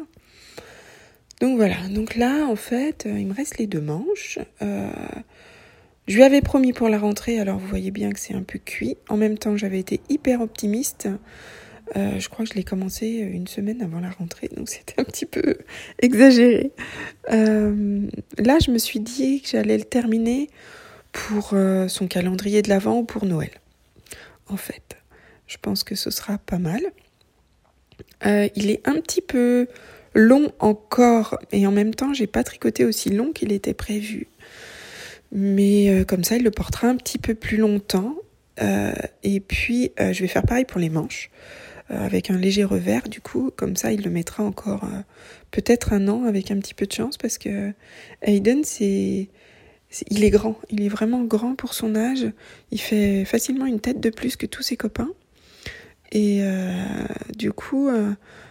Donc 1.42 1.56
voilà, 1.56 1.76
donc 1.90 2.16
là, 2.16 2.46
en 2.46 2.56
fait, 2.56 3.04
euh, 3.04 3.18
il 3.18 3.26
me 3.26 3.34
reste 3.34 3.58
les 3.58 3.66
deux 3.66 3.82
manches. 3.82 4.38
Je 6.06 6.14
lui 6.16 6.22
avais 6.22 6.40
promis 6.40 6.72
pour 6.72 6.88
la 6.88 6.98
rentrée, 6.98 7.40
alors 7.40 7.58
vous 7.58 7.66
voyez 7.66 7.90
bien 7.90 8.12
que 8.12 8.20
c'est 8.20 8.34
un 8.34 8.42
peu 8.42 8.58
cuit. 8.58 8.96
En 9.08 9.16
même 9.16 9.38
temps, 9.38 9.56
j'avais 9.56 9.80
été 9.80 10.00
hyper 10.08 10.40
optimiste 10.40 11.08
Euh, 11.96 12.18
je 12.18 12.28
crois 12.28 12.44
que 12.44 12.50
je 12.50 12.56
l'ai 12.56 12.64
commencé 12.64 13.06
une 13.06 13.46
semaine 13.46 13.80
avant 13.80 14.00
la 14.00 14.10
rentrée, 14.10 14.48
donc 14.48 14.68
c'était 14.68 15.00
un 15.00 15.04
petit 15.04 15.26
peu 15.26 15.56
exagéré. 16.00 16.72
Euh, 17.30 18.08
là, 18.38 18.58
je 18.58 18.70
me 18.70 18.78
suis 18.78 19.00
dit 19.00 19.40
que 19.40 19.48
j'allais 19.50 19.78
le 19.78 19.84
terminer 19.84 20.50
pour 21.12 21.50
euh, 21.52 21.86
son 21.88 22.08
calendrier 22.08 22.62
de 22.62 22.68
l'Avent 22.68 22.98
ou 22.98 23.04
pour 23.04 23.24
Noël. 23.24 23.50
En 24.48 24.56
fait, 24.56 24.96
je 25.46 25.58
pense 25.62 25.84
que 25.84 25.94
ce 25.94 26.10
sera 26.10 26.38
pas 26.38 26.58
mal. 26.58 26.80
il 28.24 28.70
est 28.70 28.86
un 28.86 29.00
petit 29.00 29.20
peu 29.20 29.68
long 30.14 30.50
encore 30.58 31.38
et 31.52 31.66
en 31.66 31.72
même 31.72 31.94
temps, 31.94 32.12
j'ai 32.12 32.26
pas 32.26 32.42
tricoté 32.42 32.84
aussi 32.84 33.10
long 33.10 33.32
qu'il 33.32 33.52
était 33.52 33.74
prévu. 33.74 34.26
Mais 35.36 36.04
comme 36.08 36.24
ça, 36.24 36.36
il 36.36 36.42
le 36.42 36.50
portera 36.50 36.88
un 36.88 36.96
petit 36.96 37.18
peu 37.18 37.34
plus 37.34 37.58
longtemps. 37.58 38.16
et 39.22 39.40
puis, 39.40 39.92
je 39.98 40.20
vais 40.20 40.28
faire 40.28 40.42
pareil 40.42 40.64
pour 40.64 40.80
les 40.80 40.88
manches. 40.88 41.30
Euh, 41.92 42.04
avec 42.04 42.30
un 42.30 42.36
léger 42.36 42.64
revers. 42.64 43.08
Du 43.08 43.20
coup, 43.20 43.52
comme 43.54 43.76
ça, 43.76 43.92
il 43.92 44.02
le 44.02 44.10
mettra 44.10 44.42
encore 44.42 44.82
euh, 44.84 45.02
peut-être 45.52 45.92
un 45.92 46.08
an 46.08 46.24
avec 46.24 46.50
un 46.50 46.58
petit 46.58 46.74
peu 46.74 46.84
de 46.84 46.92
chance 46.92 47.16
parce 47.16 47.38
que 47.38 47.72
Hayden, 48.22 48.64
c'est 48.64 49.28
il 50.10 50.24
est 50.24 50.30
grand, 50.30 50.58
il 50.68 50.82
est 50.82 50.88
vraiment 50.88 51.22
grand 51.22 51.54
pour 51.54 51.74
son 51.74 51.94
âge. 51.94 52.26
Il 52.72 52.80
fait 52.80 53.24
facilement 53.24 53.66
une 53.66 53.78
tête 53.78 54.00
de 54.00 54.10
plus 54.10 54.34
que 54.34 54.46
tous 54.46 54.62
ses 54.62 54.76
copains. 54.76 55.12
Et 56.10 56.40
euh, 56.40 56.72
du 57.36 57.52
coup, 57.52 57.88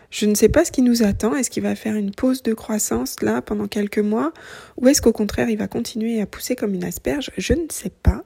je 0.10 0.26
ne 0.26 0.36
sais 0.36 0.50
pas 0.50 0.66
ce 0.66 0.72
qui 0.72 0.82
nous 0.82 1.04
attend. 1.04 1.36
Est-ce 1.36 1.50
qu'il 1.50 1.64
va 1.64 1.76
faire 1.76 1.96
une 1.96 2.12
pause 2.12 2.44
de 2.44 2.54
croissance 2.54 3.22
là 3.22 3.42
pendant 3.42 3.68
quelques 3.68 4.00
mois? 4.00 4.34
Ou 4.78 4.88
est-ce 4.88 5.02
qu'au 5.02 5.12
contraire, 5.12 5.50
il 5.50 5.58
va 5.58 5.68
continuer 5.68 6.22
à 6.22 6.26
pousser 6.26 6.56
comme 6.56 6.74
une 6.74 6.84
asperge? 6.84 7.32
Je 7.38 7.54
ne 7.54 7.66
sais 7.70 7.92
pas. 7.92 8.24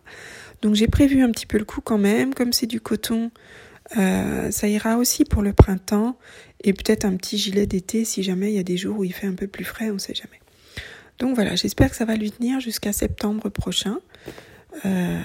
Donc 0.62 0.76
j'ai 0.76 0.88
prévu 0.88 1.24
un 1.24 1.32
petit 1.32 1.46
peu 1.46 1.58
le 1.58 1.66
coup 1.66 1.82
quand 1.82 1.98
même. 1.98 2.34
Comme 2.34 2.54
c'est 2.54 2.68
du 2.68 2.82
coton, 2.82 3.32
euh, 3.98 4.52
ça 4.52 4.68
ira 4.68 4.98
aussi 4.98 5.26
pour 5.26 5.42
le 5.42 5.54
printemps 5.54 6.18
et 6.64 6.74
peut-être 6.74 7.06
un 7.06 7.16
petit 7.16 7.38
gilet 7.38 7.66
d'été 7.66 8.06
si 8.06 8.24
jamais 8.24 8.52
il 8.52 8.56
y 8.56 8.60
a 8.60 8.64
des 8.64 8.78
jours 8.78 9.00
où 9.00 9.04
il 9.04 9.14
fait 9.14 9.28
un 9.28 9.34
peu 9.34 9.48
plus 9.48 9.64
frais, 9.64 9.90
on 9.90 9.96
ne 9.96 10.00
sait 10.00 10.14
jamais. 10.14 10.40
Donc 11.18 11.36
voilà, 11.36 11.56
j'espère 11.56 11.90
que 11.90 11.96
ça 11.96 12.06
va 12.06 12.16
lui 12.16 12.32
tenir 12.32 12.60
jusqu'à 12.60 12.94
septembre 12.94 13.50
prochain. 13.50 14.00
Euh, 14.86 15.20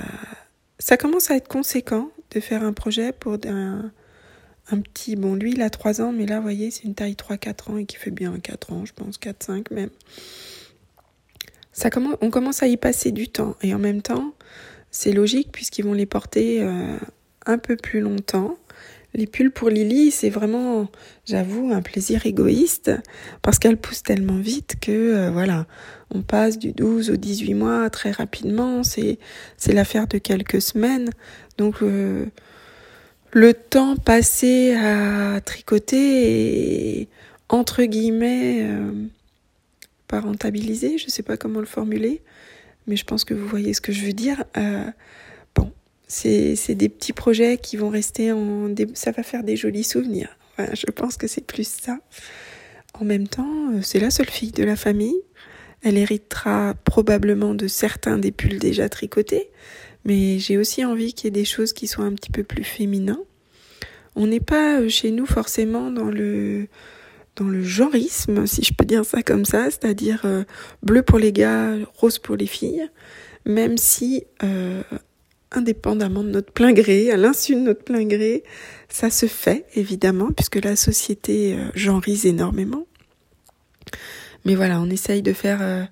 ça 0.78 0.96
commence 0.96 1.30
à 1.30 1.36
être 1.36 1.48
conséquent 1.48 2.10
de 2.32 2.40
faire 2.40 2.64
un 2.64 2.72
projet 2.72 3.12
pour 3.12 3.36
un, 3.46 3.92
un 4.70 4.80
petit... 4.80 5.16
Bon, 5.16 5.34
lui, 5.34 5.52
il 5.52 5.62
a 5.62 5.70
3 5.70 6.00
ans, 6.00 6.12
mais 6.12 6.26
là, 6.26 6.36
vous 6.36 6.42
voyez, 6.42 6.70
c'est 6.70 6.84
une 6.84 6.94
taille 6.94 7.14
3-4 7.14 7.70
ans 7.70 7.76
et 7.76 7.86
qui 7.86 7.96
fait 7.96 8.10
bien 8.10 8.38
4 8.38 8.72
ans, 8.72 8.84
je 8.84 8.92
pense, 8.92 9.18
4-5 9.18 9.72
même. 9.72 9.90
Ça 11.72 11.90
commence, 11.90 12.16
on 12.20 12.30
commence 12.30 12.62
à 12.62 12.68
y 12.68 12.76
passer 12.76 13.10
du 13.10 13.28
temps 13.28 13.56
et 13.60 13.74
en 13.74 13.78
même 13.78 14.00
temps, 14.00 14.32
c'est 14.90 15.12
logique 15.12 15.50
puisqu'ils 15.50 15.84
vont 15.84 15.92
les 15.92 16.06
porter 16.06 16.62
euh, 16.62 16.96
un 17.46 17.58
peu 17.58 17.76
plus 17.76 18.00
longtemps. 18.00 18.56
Les 19.12 19.26
pulls 19.26 19.52
pour 19.52 19.70
Lily, 19.70 20.10
c'est 20.10 20.30
vraiment, 20.30 20.88
j'avoue, 21.24 21.70
un 21.72 21.82
plaisir 21.82 22.26
égoïste 22.26 22.90
parce 23.42 23.58
qu'elle 23.58 23.76
pousse 23.76 24.02
tellement 24.02 24.38
vite 24.38 24.74
que 24.80 24.90
euh, 24.92 25.30
voilà, 25.30 25.66
on 26.10 26.22
passe 26.22 26.58
du 26.58 26.72
12 26.72 27.10
au 27.10 27.16
18 27.16 27.54
mois 27.54 27.90
très 27.90 28.10
rapidement, 28.10 28.82
c'est 28.82 29.18
l'affaire 29.68 30.06
de 30.06 30.18
quelques 30.18 30.60
semaines. 30.60 31.10
Donc 31.58 31.82
euh, 31.82 32.26
le 33.34 33.52
temps 33.52 33.96
passé 33.96 34.74
à 34.74 35.40
tricoter 35.40 37.00
est 37.00 37.08
entre 37.48 37.84
guillemets 37.84 38.62
euh, 38.62 38.92
pas 40.08 40.20
rentabilisé, 40.20 40.98
je 40.98 41.08
sais 41.08 41.22
pas 41.22 41.36
comment 41.36 41.60
le 41.60 41.66
formuler, 41.66 42.22
mais 42.86 42.96
je 42.96 43.04
pense 43.04 43.24
que 43.24 43.34
vous 43.34 43.46
voyez 43.46 43.74
ce 43.74 43.80
que 43.80 43.92
je 43.92 44.06
veux 44.06 44.12
dire. 44.12 44.44
C'est 46.06 46.76
des 46.76 46.88
petits 46.88 47.12
projets 47.12 47.58
qui 47.58 47.76
vont 47.76 47.88
rester 47.88 48.30
en... 48.30 48.72
Ça 48.94 49.10
va 49.10 49.24
faire 49.24 49.42
des 49.42 49.56
jolis 49.56 49.82
souvenirs. 49.82 50.36
je 50.58 50.86
pense 50.92 51.16
que 51.16 51.26
c'est 51.26 51.44
plus 51.44 51.66
ça. 51.66 51.98
En 53.00 53.04
même 53.04 53.26
temps, 53.26 53.72
euh, 53.72 53.80
c'est 53.82 53.98
la 53.98 54.10
seule 54.10 54.30
fille 54.30 54.52
de 54.52 54.62
la 54.62 54.76
famille. 54.76 55.16
Elle 55.82 55.98
héritera 55.98 56.74
probablement 56.84 57.54
de 57.54 57.66
certains 57.66 58.18
des 58.18 58.30
pulls 58.30 58.60
déjà 58.60 58.88
tricotés, 58.88 59.50
mais 60.04 60.38
j'ai 60.38 60.58
aussi 60.58 60.84
envie 60.84 61.12
qu'il 61.12 61.26
y 61.26 61.28
ait 61.28 61.30
des 61.30 61.44
choses 61.44 61.72
qui 61.72 61.86
soient 61.86 62.04
un 62.04 62.14
petit 62.14 62.30
peu 62.30 62.42
plus 62.42 62.64
féminins. 62.64 63.20
On 64.16 64.26
n'est 64.26 64.40
pas 64.40 64.80
euh, 64.80 64.88
chez 64.88 65.10
nous 65.10 65.26
forcément 65.26 65.90
dans 65.90 66.10
le 66.10 66.68
dans 67.36 67.48
le 67.48 67.64
genrisme, 67.64 68.46
si 68.46 68.62
je 68.62 68.72
peux 68.72 68.84
dire 68.84 69.04
ça 69.04 69.24
comme 69.24 69.44
ça, 69.44 69.64
c'est-à-dire 69.64 70.22
euh, 70.24 70.44
bleu 70.84 71.02
pour 71.02 71.18
les 71.18 71.32
gars, 71.32 71.74
rose 71.94 72.20
pour 72.20 72.36
les 72.36 72.46
filles, 72.46 72.88
même 73.44 73.76
si 73.76 74.22
indépendamment 75.56 76.22
de 76.22 76.30
notre 76.30 76.52
plein 76.52 76.72
gré, 76.72 77.10
à 77.10 77.16
l'insu 77.16 77.54
de 77.54 77.60
notre 77.60 77.82
plein 77.82 78.04
gré. 78.04 78.44
Ça 78.88 79.10
se 79.10 79.26
fait, 79.26 79.66
évidemment, 79.74 80.30
puisque 80.32 80.62
la 80.62 80.76
société 80.76 81.54
euh, 81.54 81.70
genrise 81.74 82.26
énormément. 82.26 82.86
Mais 84.44 84.54
voilà, 84.54 84.80
on 84.80 84.90
essaye 84.90 85.22
de 85.22 85.32
faire 85.32 85.62
euh, 85.62 85.84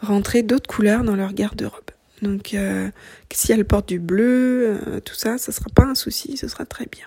rentrer 0.00 0.42
d'autres 0.42 0.68
couleurs 0.68 1.04
dans 1.04 1.16
leur 1.16 1.32
garde-robe. 1.32 1.90
Donc, 2.22 2.54
euh, 2.54 2.90
si 3.32 3.52
elles 3.52 3.64
portent 3.64 3.88
du 3.88 3.98
bleu, 3.98 4.78
tout 5.04 5.14
ça, 5.14 5.38
ça 5.38 5.52
sera 5.52 5.66
pas 5.74 5.84
un 5.84 5.94
souci, 5.94 6.36
ce 6.36 6.48
sera 6.48 6.64
très 6.64 6.86
bien. 6.86 7.06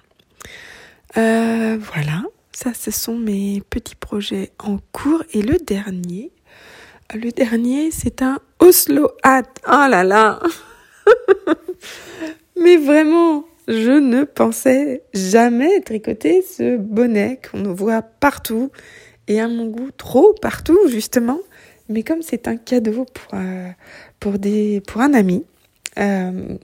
voilà, 1.15 2.23
ça, 2.51 2.73
ce 2.73 2.91
sont 2.91 3.17
mes 3.17 3.62
petits 3.69 3.95
projets 3.95 4.51
en 4.60 4.78
cours. 4.91 5.23
Et 5.34 5.41
le 5.41 5.58
dernier, 5.58 6.32
le 7.13 7.32
dernier, 7.32 7.91
c'est 7.91 8.21
un 8.21 8.39
Oslo 8.60 9.10
Hat. 9.23 9.43
Oh 9.67 9.86
là 9.89 10.04
là 10.04 10.41
Mais 12.62 12.78
vraiment, 12.78 13.45
je 13.67 13.91
ne 13.91 14.23
pensais 14.23 15.04
jamais 15.13 15.82
tricoter 15.82 16.41
ce 16.41 16.78
bonnet 16.78 17.39
qu'on 17.51 17.73
voit 17.73 18.01
partout 18.01 18.71
et 19.28 19.39
à 19.39 19.47
mon 19.47 19.67
goût 19.67 19.91
trop 19.91 20.34
partout 20.41 20.80
justement. 20.88 21.39
Mais 21.89 22.04
comme 22.04 22.21
c'est 22.21 22.48
un 22.48 22.58
cadeau 22.58 23.06
pour, 23.06 23.39
euh, 23.39 23.69
un 24.95 25.13
ami, 25.13 25.45
euh, 26.00 26.58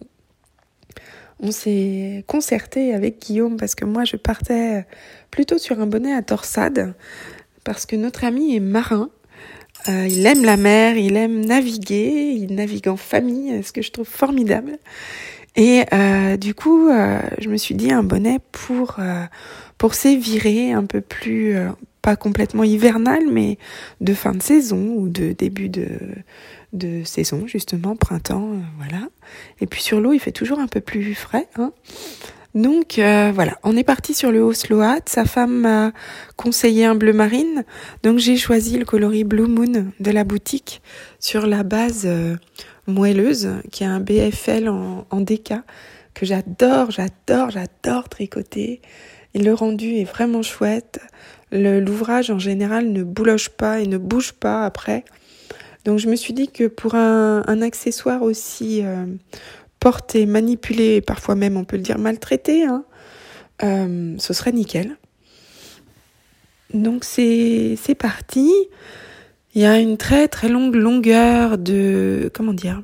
on 1.39 1.51
s'est 1.51 2.23
concerté 2.27 2.93
avec 2.93 3.21
Guillaume 3.21 3.57
parce 3.57 3.75
que 3.75 3.85
moi 3.85 4.03
je 4.03 4.15
partais 4.15 4.85
plutôt 5.29 5.57
sur 5.57 5.79
un 5.79 5.87
bonnet 5.87 6.13
à 6.13 6.21
torsade 6.21 6.95
parce 7.63 7.85
que 7.85 7.95
notre 7.95 8.23
ami 8.23 8.55
est 8.55 8.59
marin. 8.59 9.09
Euh, 9.89 10.07
il 10.07 10.25
aime 10.25 10.43
la 10.43 10.57
mer, 10.57 10.97
il 10.97 11.15
aime 11.15 11.43
naviguer, 11.45 12.33
il 12.37 12.53
navigue 12.53 12.87
en 12.87 12.97
famille, 12.97 13.63
ce 13.63 13.71
que 13.71 13.81
je 13.81 13.91
trouve 13.91 14.07
formidable. 14.07 14.77
Et 15.55 15.83
du 16.39 16.55
coup, 16.55 16.87
je 17.39 17.49
me 17.49 17.57
suis 17.57 17.75
dit 17.75 17.91
un 17.91 18.03
bonnet 18.03 18.39
pour 18.53 18.97
pour 19.77 19.95
s'évirer 19.95 20.71
un 20.71 20.85
peu 20.85 21.01
plus 21.01 21.57
pas 22.01 22.15
complètement 22.15 22.63
hivernal, 22.63 23.23
mais 23.31 23.57
de 23.99 24.13
fin 24.13 24.31
de 24.31 24.41
saison 24.41 24.95
ou 24.95 25.09
de 25.09 25.33
début 25.33 25.69
de 25.69 27.03
saison 27.03 27.47
justement, 27.47 27.95
printemps, 27.95 28.53
voilà. 28.77 29.07
Et 29.59 29.67
puis 29.67 29.81
sur 29.81 29.99
l'eau, 29.99 30.13
il 30.13 30.19
fait 30.19 30.31
toujours 30.31 30.59
un 30.59 30.67
peu 30.67 30.81
plus 30.81 31.13
frais. 31.15 31.47
Hein 31.57 31.73
donc 32.53 32.95
voilà, 32.97 33.57
on 33.63 33.77
est 33.77 33.83
parti 33.83 34.13
sur 34.13 34.31
le 34.31 34.41
Oslo 34.41 34.81
Hat. 34.81 35.01
Sa 35.05 35.25
femme 35.25 35.61
m'a 35.61 35.91
conseillé 36.35 36.85
un 36.85 36.95
bleu 36.95 37.13
marine, 37.13 37.63
donc 38.03 38.17
j'ai 38.17 38.35
choisi 38.35 38.77
le 38.77 38.85
coloris 38.85 39.23
Blue 39.23 39.47
Moon 39.47 39.91
de 39.99 40.11
la 40.11 40.23
boutique 40.23 40.81
sur 41.19 41.47
la 41.47 41.63
base 41.63 42.07
moelleuse, 42.87 43.49
qui 43.71 43.83
est 43.83 43.87
un 43.87 43.99
BFL 43.99 44.67
en, 44.67 45.05
en 45.09 45.21
DK, 45.21 45.53
que 46.13 46.25
j'adore, 46.25 46.91
j'adore, 46.91 47.51
j'adore 47.51 48.09
tricoter. 48.09 48.81
Et 49.33 49.39
le 49.39 49.53
rendu 49.53 49.95
est 49.95 50.03
vraiment 50.03 50.41
chouette. 50.41 50.99
L'ouvrage 51.51 52.31
en 52.31 52.39
général 52.39 52.91
ne 52.91 53.03
bouloche 53.03 53.49
pas 53.49 53.81
et 53.81 53.87
ne 53.87 53.97
bouge 53.97 54.31
pas 54.33 54.65
après. 54.65 55.03
Donc 55.85 55.99
je 55.99 56.09
me 56.09 56.15
suis 56.15 56.33
dit 56.33 56.49
que 56.49 56.67
pour 56.67 56.95
un, 56.95 57.61
accessoire 57.61 58.21
aussi 58.21 58.81
euh, 58.83 59.05
porté, 59.79 60.25
manipulé, 60.25 61.01
parfois 61.01 61.35
même 61.35 61.57
on 61.57 61.65
peut 61.65 61.77
le 61.77 61.81
dire 61.81 61.97
maltraité, 61.97 62.65
hein, 62.65 62.85
euh, 63.63 64.15
ce 64.17 64.33
serait 64.33 64.51
nickel. 64.51 64.97
Donc 66.73 67.03
c'est 67.03 67.95
parti. 67.97 68.49
Il 69.53 69.61
y 69.61 69.65
a 69.65 69.79
une 69.79 69.97
très 69.97 70.29
très 70.29 70.47
longue 70.47 70.75
longueur 70.75 71.57
de 71.57 72.31
comment 72.33 72.53
dire 72.53 72.81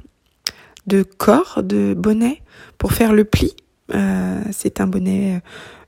de 0.87 1.03
corps 1.03 1.63
de 1.63 1.93
bonnet 1.93 2.41
pour 2.77 2.93
faire 2.93 3.13
le 3.13 3.23
pli. 3.23 3.55
Euh, 3.93 4.41
c'est 4.51 4.81
un 4.81 4.87
bonnet 4.87 5.41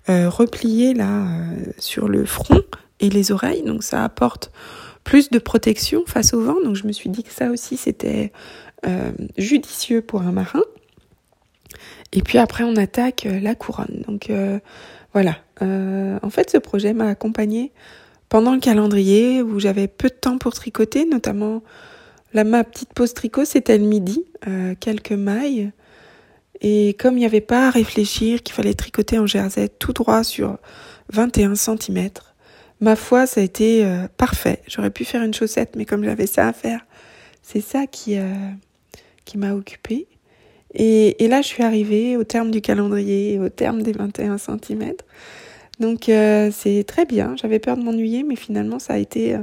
replié 0.09 0.93
là 0.93 1.23
euh, 1.23 1.71
sur 1.77 2.07
le 2.07 2.25
front 2.25 2.63
et 2.99 3.09
les 3.09 3.31
oreilles, 3.31 3.63
donc 3.63 3.83
ça 3.83 4.03
apporte 4.03 4.51
plus 5.03 5.29
de 5.29 5.39
protection 5.39 6.03
face 6.05 6.33
au 6.33 6.41
vent. 6.41 6.57
Donc 6.63 6.75
je 6.75 6.85
me 6.85 6.91
suis 6.91 7.09
dit 7.09 7.23
que 7.23 7.31
ça 7.31 7.49
aussi 7.49 7.77
c'était 7.77 8.31
judicieux 9.37 10.01
pour 10.01 10.21
un 10.21 10.31
marin. 10.31 10.63
Et 12.11 12.21
puis 12.21 12.37
après 12.37 12.63
on 12.63 12.75
attaque 12.75 13.25
la 13.25 13.55
couronne. 13.55 14.03
Donc 14.07 14.29
voilà. 15.13 15.37
en 15.61 16.29
fait 16.29 16.49
ce 16.49 16.57
projet 16.57 16.93
m'a 16.93 17.07
accompagné 17.07 17.71
pendant 18.29 18.53
le 18.53 18.59
calendrier 18.59 19.41
où 19.41 19.59
j'avais 19.59 19.87
peu 19.87 20.09
de 20.09 20.13
temps 20.13 20.37
pour 20.37 20.53
tricoter, 20.53 21.05
notamment 21.05 21.63
la, 22.33 22.43
ma 22.43 22.63
petite 22.63 22.93
pause 22.93 23.13
tricot, 23.13 23.43
c'était 23.43 23.77
le 23.77 23.85
midi, 23.85 24.23
euh, 24.47 24.75
quelques 24.79 25.11
mailles. 25.11 25.71
Et 26.61 26.95
comme 26.99 27.15
il 27.15 27.21
n'y 27.21 27.25
avait 27.25 27.41
pas 27.41 27.67
à 27.67 27.69
réfléchir, 27.69 28.43
qu'il 28.43 28.53
fallait 28.53 28.73
tricoter 28.73 29.17
en 29.19 29.25
jersey 29.25 29.69
tout 29.69 29.93
droit 29.93 30.23
sur 30.23 30.57
21 31.11 31.55
cm. 31.55 32.09
Ma 32.81 32.95
foi, 32.95 33.27
ça 33.27 33.41
a 33.41 33.43
été 33.43 33.85
euh, 33.85 34.07
parfait. 34.17 34.61
J'aurais 34.67 34.89
pu 34.89 35.05
faire 35.05 35.23
une 35.23 35.33
chaussette, 35.33 35.75
mais 35.75 35.85
comme 35.85 36.03
j'avais 36.03 36.27
ça 36.27 36.47
à 36.47 36.53
faire, 36.53 36.85
c'est 37.41 37.61
ça 37.61 37.87
qui, 37.87 38.17
euh, 38.17 38.33
qui 39.25 39.37
m'a 39.37 39.53
occupée. 39.53 40.07
Et, 40.75 41.15
là, 41.27 41.41
je 41.41 41.47
suis 41.47 41.63
arrivée 41.63 42.15
au 42.15 42.23
terme 42.23 42.51
du 42.51 42.61
calendrier, 42.61 43.39
au 43.39 43.49
terme 43.49 43.81
des 43.81 43.91
21 43.91 44.37
cm. 44.37 44.93
Donc 45.79 46.09
euh, 46.09 46.51
c'est 46.53 46.83
très 46.83 47.05
bien. 47.05 47.35
J'avais 47.37 47.57
peur 47.57 47.75
de 47.77 47.83
m'ennuyer, 47.83 48.23
mais 48.23 48.35
finalement, 48.35 48.79
ça 48.79 48.93
a 48.93 48.97
été 48.97 49.35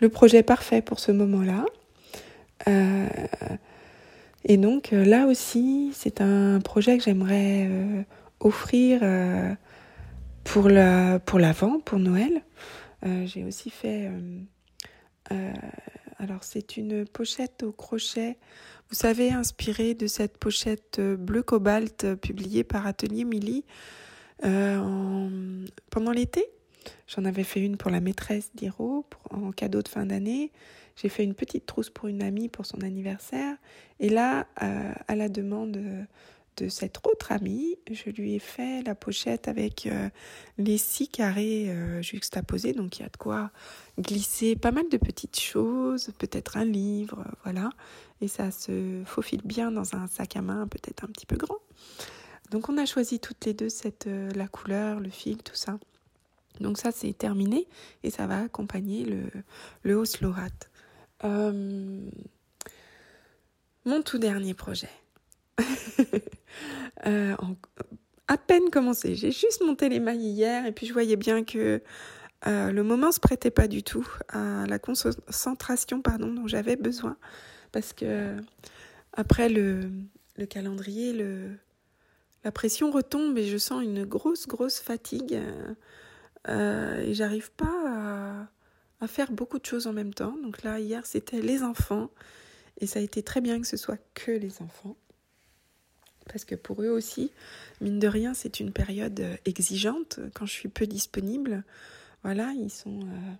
le 0.00 0.08
projet 0.08 0.42
parfait 0.42 0.80
pour 0.80 1.00
ce 1.00 1.12
moment-là. 1.12 1.66
Et 4.44 4.56
donc 4.56 4.90
là 4.92 5.26
aussi, 5.26 5.90
c'est 5.94 6.20
un 6.20 6.60
projet 6.60 6.98
que 6.98 7.04
j'aimerais 7.04 7.68
offrir 8.40 9.00
pour 10.44 10.68
la 10.68 11.18
pour 11.18 11.38
l'avant, 11.38 11.80
pour 11.80 11.98
Noël. 11.98 12.42
Euh, 13.04 13.26
j'ai 13.26 13.44
aussi 13.44 13.70
fait. 13.70 14.08
Euh, 14.08 14.40
euh, 15.32 15.52
alors 16.18 16.44
c'est 16.44 16.76
une 16.76 17.06
pochette 17.06 17.62
au 17.62 17.72
crochet. 17.72 18.38
Vous 18.88 18.94
savez, 18.94 19.32
inspirée 19.32 19.94
de 19.94 20.06
cette 20.06 20.38
pochette 20.38 21.00
bleu 21.00 21.42
cobalt 21.42 22.14
publiée 22.16 22.64
par 22.64 22.86
Atelier 22.86 23.24
Milly 23.24 23.64
pendant 24.40 26.12
l'été. 26.12 26.44
J'en 27.06 27.24
avais 27.24 27.44
fait 27.44 27.60
une 27.60 27.78
pour 27.78 27.90
la 27.90 28.00
maîtresse 28.00 28.50
d'Hiro 28.54 29.06
en 29.30 29.52
cadeau 29.52 29.80
de 29.80 29.88
fin 29.88 30.04
d'année. 30.04 30.52
J'ai 30.96 31.08
fait 31.08 31.24
une 31.24 31.34
petite 31.34 31.66
trousse 31.66 31.90
pour 31.90 32.08
une 32.08 32.22
amie 32.22 32.48
pour 32.48 32.66
son 32.66 32.80
anniversaire. 32.82 33.56
Et 34.00 34.08
là, 34.08 34.46
à 34.56 35.16
la 35.16 35.28
demande 35.28 36.06
de 36.56 36.68
cette 36.68 36.98
autre 37.04 37.32
amie, 37.32 37.76
je 37.90 38.10
lui 38.10 38.34
ai 38.34 38.38
fait 38.38 38.82
la 38.82 38.94
pochette 38.94 39.48
avec 39.48 39.86
euh, 39.86 40.08
les 40.58 40.78
six 40.78 41.08
carrés 41.08 41.68
euh, 41.68 42.00
juxtaposés, 42.02 42.72
donc 42.72 42.98
il 42.98 43.02
y 43.02 43.04
a 43.04 43.08
de 43.08 43.16
quoi 43.16 43.50
glisser 43.98 44.56
pas 44.56 44.70
mal 44.70 44.88
de 44.88 44.96
petites 44.96 45.38
choses, 45.38 46.12
peut-être 46.18 46.56
un 46.56 46.64
livre, 46.64 47.20
euh, 47.20 47.32
voilà, 47.42 47.70
et 48.20 48.28
ça 48.28 48.50
se 48.50 49.02
faufile 49.04 49.42
bien 49.44 49.70
dans 49.70 49.94
un 49.96 50.06
sac 50.06 50.36
à 50.36 50.42
main 50.42 50.66
peut-être 50.68 51.04
un 51.04 51.08
petit 51.08 51.26
peu 51.26 51.36
grand. 51.36 51.58
Donc 52.50 52.68
on 52.68 52.78
a 52.78 52.86
choisi 52.86 53.18
toutes 53.18 53.44
les 53.46 53.54
deux 53.54 53.68
cette, 53.68 54.06
la 54.06 54.46
couleur, 54.46 55.00
le 55.00 55.10
fil, 55.10 55.42
tout 55.42 55.56
ça. 55.56 55.78
Donc 56.60 56.78
ça 56.78 56.92
c'est 56.92 57.12
terminé 57.14 57.66
et 58.04 58.10
ça 58.10 58.26
va 58.28 58.42
accompagner 58.42 59.04
le, 59.04 59.22
le 59.82 59.98
Oslo 61.24 62.10
mon 63.84 64.02
tout 64.02 64.18
dernier 64.18 64.54
projet. 64.54 64.90
Euh, 67.06 67.34
à 68.28 68.38
peine 68.38 68.70
commencé. 68.70 69.14
J'ai 69.16 69.32
juste 69.32 69.62
monté 69.62 69.90
les 69.90 70.00
mailles 70.00 70.24
hier 70.24 70.64
et 70.64 70.72
puis 70.72 70.86
je 70.86 70.92
voyais 70.92 71.16
bien 71.16 71.44
que 71.44 71.82
euh, 72.46 72.70
le 72.70 72.82
moment 72.82 73.12
se 73.12 73.20
prêtait 73.20 73.50
pas 73.50 73.66
du 73.66 73.82
tout 73.82 74.08
à 74.28 74.64
la 74.66 74.78
concentration 74.78 76.00
pardon, 76.00 76.32
dont 76.32 76.46
j'avais 76.46 76.76
besoin. 76.76 77.16
Parce 77.72 77.92
que 77.92 78.36
après 79.12 79.50
le, 79.50 79.90
le 80.36 80.46
calendrier, 80.46 81.12
le, 81.12 81.50
la 82.44 82.52
pression 82.52 82.90
retombe 82.90 83.36
et 83.36 83.44
je 83.44 83.58
sens 83.58 83.82
une 83.82 84.04
grosse, 84.04 84.46
grosse 84.46 84.78
fatigue. 84.78 85.38
Euh, 86.48 87.00
et 87.00 87.12
j'arrive 87.12 87.50
pas 87.52 87.66
à, 87.86 88.23
faire 89.06 89.32
beaucoup 89.32 89.58
de 89.58 89.66
choses 89.66 89.86
en 89.86 89.92
même 89.92 90.14
temps. 90.14 90.36
Donc 90.42 90.62
là, 90.62 90.80
hier, 90.80 91.06
c'était 91.06 91.40
les 91.40 91.62
enfants. 91.62 92.10
Et 92.80 92.86
ça 92.86 92.98
a 92.98 93.02
été 93.02 93.22
très 93.22 93.40
bien 93.40 93.60
que 93.60 93.66
ce 93.66 93.76
soit 93.76 93.98
que 94.14 94.32
les 94.32 94.60
enfants 94.60 94.96
parce 96.26 96.44
que 96.44 96.54
pour 96.54 96.82
eux 96.82 96.88
aussi, 96.88 97.30
mine 97.80 97.98
de 97.98 98.08
rien, 98.08 98.34
c'est 98.34 98.60
une 98.60 98.72
période 98.72 99.20
euh, 99.20 99.36
exigeante. 99.44 100.20
Quand 100.34 100.46
je 100.46 100.52
suis 100.52 100.68
peu 100.68 100.86
disponible, 100.86 101.64
voilà, 102.22 102.52
ils 102.56 102.70
sont 102.70 103.00
euh, 103.00 103.32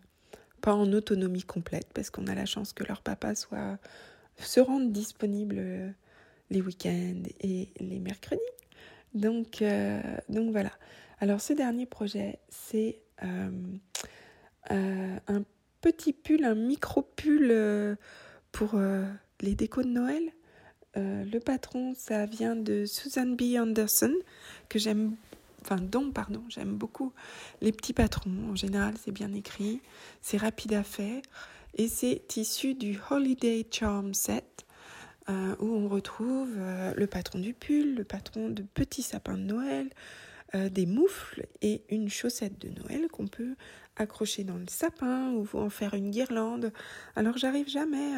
pas 0.60 0.74
en 0.74 0.92
autonomie 0.92 1.42
complète 1.42 1.88
parce 1.94 2.10
qu'on 2.10 2.26
a 2.26 2.34
la 2.34 2.46
chance 2.46 2.72
que 2.72 2.84
leur 2.84 3.02
papa 3.02 3.34
soit 3.34 3.78
se 4.36 4.60
rende 4.60 4.92
disponible 4.92 5.56
euh, 5.58 5.90
les 6.50 6.60
week-ends 6.60 7.22
et 7.40 7.70
les 7.80 7.98
mercredis. 8.00 8.40
Donc, 9.14 9.62
donc 10.28 10.50
voilà. 10.50 10.72
Alors 11.20 11.40
ce 11.40 11.52
dernier 11.52 11.86
projet, 11.86 12.40
c'est 12.48 13.00
un 13.20 13.60
petit 15.84 16.14
pull, 16.14 16.44
un 16.44 16.54
micro 16.54 17.02
pull 17.02 17.96
pour 18.52 18.80
les 19.40 19.54
décos 19.54 19.82
de 19.82 19.88
Noël. 19.88 20.32
Euh, 20.96 21.24
le 21.24 21.40
patron, 21.40 21.94
ça 21.96 22.26
vient 22.26 22.56
de 22.56 22.84
Susan 22.86 23.26
B. 23.26 23.56
Anderson, 23.58 24.14
que 24.68 24.78
j'aime, 24.78 25.16
enfin, 25.62 25.76
dont, 25.76 26.10
pardon, 26.10 26.42
j'aime 26.48 26.76
beaucoup 26.76 27.12
les 27.60 27.72
petits 27.72 27.92
patrons. 27.92 28.50
En 28.50 28.56
général, 28.56 28.94
c'est 29.02 29.10
bien 29.10 29.32
écrit, 29.32 29.80
c'est 30.22 30.36
rapide 30.36 30.74
à 30.74 30.82
faire, 30.84 31.20
et 31.76 31.88
c'est 31.88 32.36
issu 32.36 32.74
du 32.74 32.98
Holiday 33.10 33.66
Charm 33.70 34.14
Set, 34.14 34.64
euh, 35.28 35.56
où 35.58 35.66
on 35.66 35.88
retrouve 35.88 36.54
euh, 36.56 36.92
le 36.96 37.06
patron 37.06 37.40
du 37.40 37.54
pull, 37.54 37.96
le 37.96 38.04
patron 38.04 38.48
de 38.48 38.62
petits 38.62 39.02
sapins 39.02 39.38
de 39.38 39.42
Noël, 39.42 39.90
des 40.70 40.86
moufles 40.86 41.48
et 41.62 41.82
une 41.88 42.08
chaussette 42.08 42.60
de 42.60 42.68
Noël 42.68 43.08
qu'on 43.10 43.26
peut 43.26 43.56
accrocher 43.96 44.44
dans 44.44 44.56
le 44.56 44.66
sapin 44.68 45.32
ou 45.32 45.46
en 45.54 45.70
faire 45.70 45.94
une 45.94 46.10
guirlande. 46.10 46.72
Alors, 47.16 47.38
j'arrive 47.38 47.68
jamais 47.68 48.14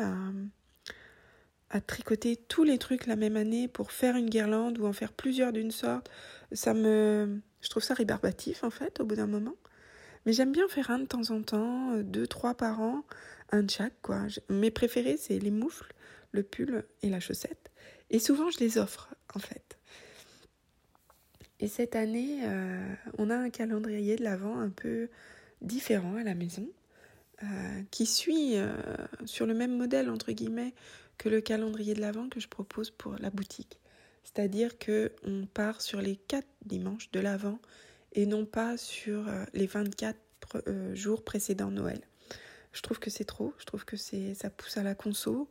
à 1.70 1.80
tricoter 1.80 2.36
tous 2.36 2.64
les 2.64 2.78
trucs 2.78 3.06
la 3.06 3.16
même 3.16 3.36
année 3.36 3.68
pour 3.68 3.92
faire 3.92 4.16
une 4.16 4.30
guirlande 4.30 4.78
ou 4.78 4.86
en 4.86 4.92
faire 4.92 5.12
plusieurs 5.12 5.52
d'une 5.52 5.70
sorte, 5.70 6.10
ça 6.52 6.74
me, 6.74 7.40
je 7.60 7.68
trouve 7.68 7.82
ça 7.82 7.94
rébarbatif 7.94 8.62
en 8.62 8.70
fait 8.70 9.00
au 9.00 9.04
bout 9.04 9.16
d'un 9.16 9.26
moment. 9.26 9.56
Mais 10.24 10.32
j'aime 10.32 10.52
bien 10.52 10.68
faire 10.68 10.90
un 10.90 11.00
de 11.00 11.06
temps 11.06 11.30
en 11.30 11.42
temps, 11.42 11.92
euh, 11.94 12.02
deux, 12.02 12.26
trois 12.26 12.54
par 12.54 12.80
an, 12.80 13.04
un 13.50 13.62
de 13.62 13.70
chaque 13.70 14.00
quoi. 14.02 14.22
Mes 14.48 14.70
préférés 14.70 15.16
c'est 15.16 15.38
les 15.38 15.50
moufles, 15.50 15.92
le 16.32 16.42
pull 16.42 16.84
et 17.02 17.10
la 17.10 17.20
chaussette. 17.20 17.70
Et 18.10 18.18
souvent 18.18 18.50
je 18.50 18.60
les 18.60 18.78
offre 18.78 19.14
en 19.34 19.40
fait. 19.40 19.78
Et 21.58 21.68
cette 21.68 21.96
année, 21.96 22.40
euh, 22.44 22.94
on 23.16 23.30
a 23.30 23.36
un 23.36 23.48
calendrier 23.48 24.16
de 24.16 24.24
l'Avent 24.24 24.58
un 24.58 24.68
peu 24.68 25.08
différent 25.66 26.16
à 26.16 26.22
la 26.22 26.34
maison, 26.34 26.68
euh, 27.42 27.82
qui 27.90 28.06
suit 28.06 28.54
sur 29.26 29.46
le 29.46 29.54
même 29.54 29.76
modèle 29.76 30.08
entre 30.08 30.32
guillemets 30.32 30.74
que 31.18 31.28
le 31.28 31.40
calendrier 31.40 31.94
de 31.94 32.00
l'Avent 32.00 32.28
que 32.28 32.40
je 32.40 32.48
propose 32.48 32.90
pour 32.90 33.16
la 33.18 33.30
boutique. 33.30 33.78
C'est-à-dire 34.24 34.78
que 34.78 35.12
on 35.24 35.46
part 35.46 35.80
sur 35.80 36.00
les 36.00 36.16
4 36.16 36.46
dimanches 36.64 37.10
de 37.12 37.20
l'Avent 37.20 37.58
et 38.12 38.26
non 38.26 38.44
pas 38.44 38.76
sur 38.76 39.28
euh, 39.28 39.44
les 39.54 39.66
24 39.66 40.18
euh, 40.66 40.94
jours 40.94 41.24
précédents 41.24 41.70
Noël. 41.70 42.00
Je 42.72 42.82
trouve 42.82 42.98
que 42.98 43.08
c'est 43.08 43.24
trop, 43.24 43.54
je 43.58 43.64
trouve 43.64 43.84
que 43.84 43.96
ça 43.96 44.50
pousse 44.50 44.76
à 44.76 44.82
la 44.82 44.94
conso 44.94 45.48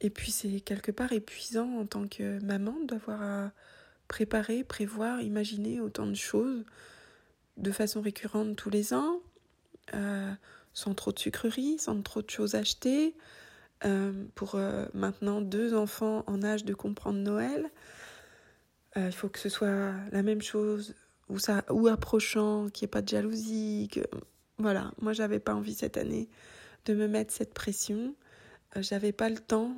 et 0.00 0.10
puis 0.10 0.30
c'est 0.30 0.60
quelque 0.60 0.92
part 0.92 1.12
épuisant 1.12 1.78
en 1.78 1.86
tant 1.86 2.06
que 2.06 2.42
maman 2.42 2.76
d'avoir 2.84 3.22
à 3.22 3.52
préparer, 4.08 4.64
prévoir, 4.64 5.20
imaginer 5.20 5.80
autant 5.80 6.06
de 6.06 6.14
choses 6.14 6.64
de 7.56 7.72
façon 7.72 8.00
récurrente 8.00 8.56
tous 8.56 8.70
les 8.70 8.94
ans, 8.94 9.20
euh, 9.94 10.32
sans 10.72 10.94
trop 10.94 11.12
de 11.12 11.18
sucreries, 11.18 11.78
sans 11.78 12.02
trop 12.02 12.22
de 12.22 12.30
choses 12.30 12.54
achetées, 12.54 13.14
euh, 13.84 14.12
pour 14.34 14.54
euh, 14.54 14.86
maintenant 14.94 15.40
deux 15.40 15.74
enfants 15.74 16.24
en 16.26 16.42
âge 16.42 16.64
de 16.64 16.74
comprendre 16.74 17.18
Noël. 17.18 17.70
Il 18.98 19.12
faut 19.12 19.28
que 19.28 19.38
ce 19.38 19.50
soit 19.50 19.92
la 20.10 20.22
même 20.22 20.40
chose 20.40 20.94
ou, 21.28 21.38
ça, 21.38 21.66
ou 21.68 21.86
approchant, 21.86 22.70
qu'il 22.70 22.86
n'y 22.86 22.88
ait 22.88 22.92
pas 22.92 23.02
de 23.02 23.08
jalousie. 23.08 23.90
Que... 23.92 24.00
Voilà, 24.56 24.90
moi 25.02 25.12
j'avais 25.12 25.38
pas 25.38 25.54
envie 25.54 25.74
cette 25.74 25.98
année 25.98 26.30
de 26.86 26.94
me 26.94 27.06
mettre 27.06 27.30
cette 27.30 27.52
pression. 27.52 28.14
j'avais 28.74 29.12
pas 29.12 29.28
le 29.28 29.36
temps 29.36 29.76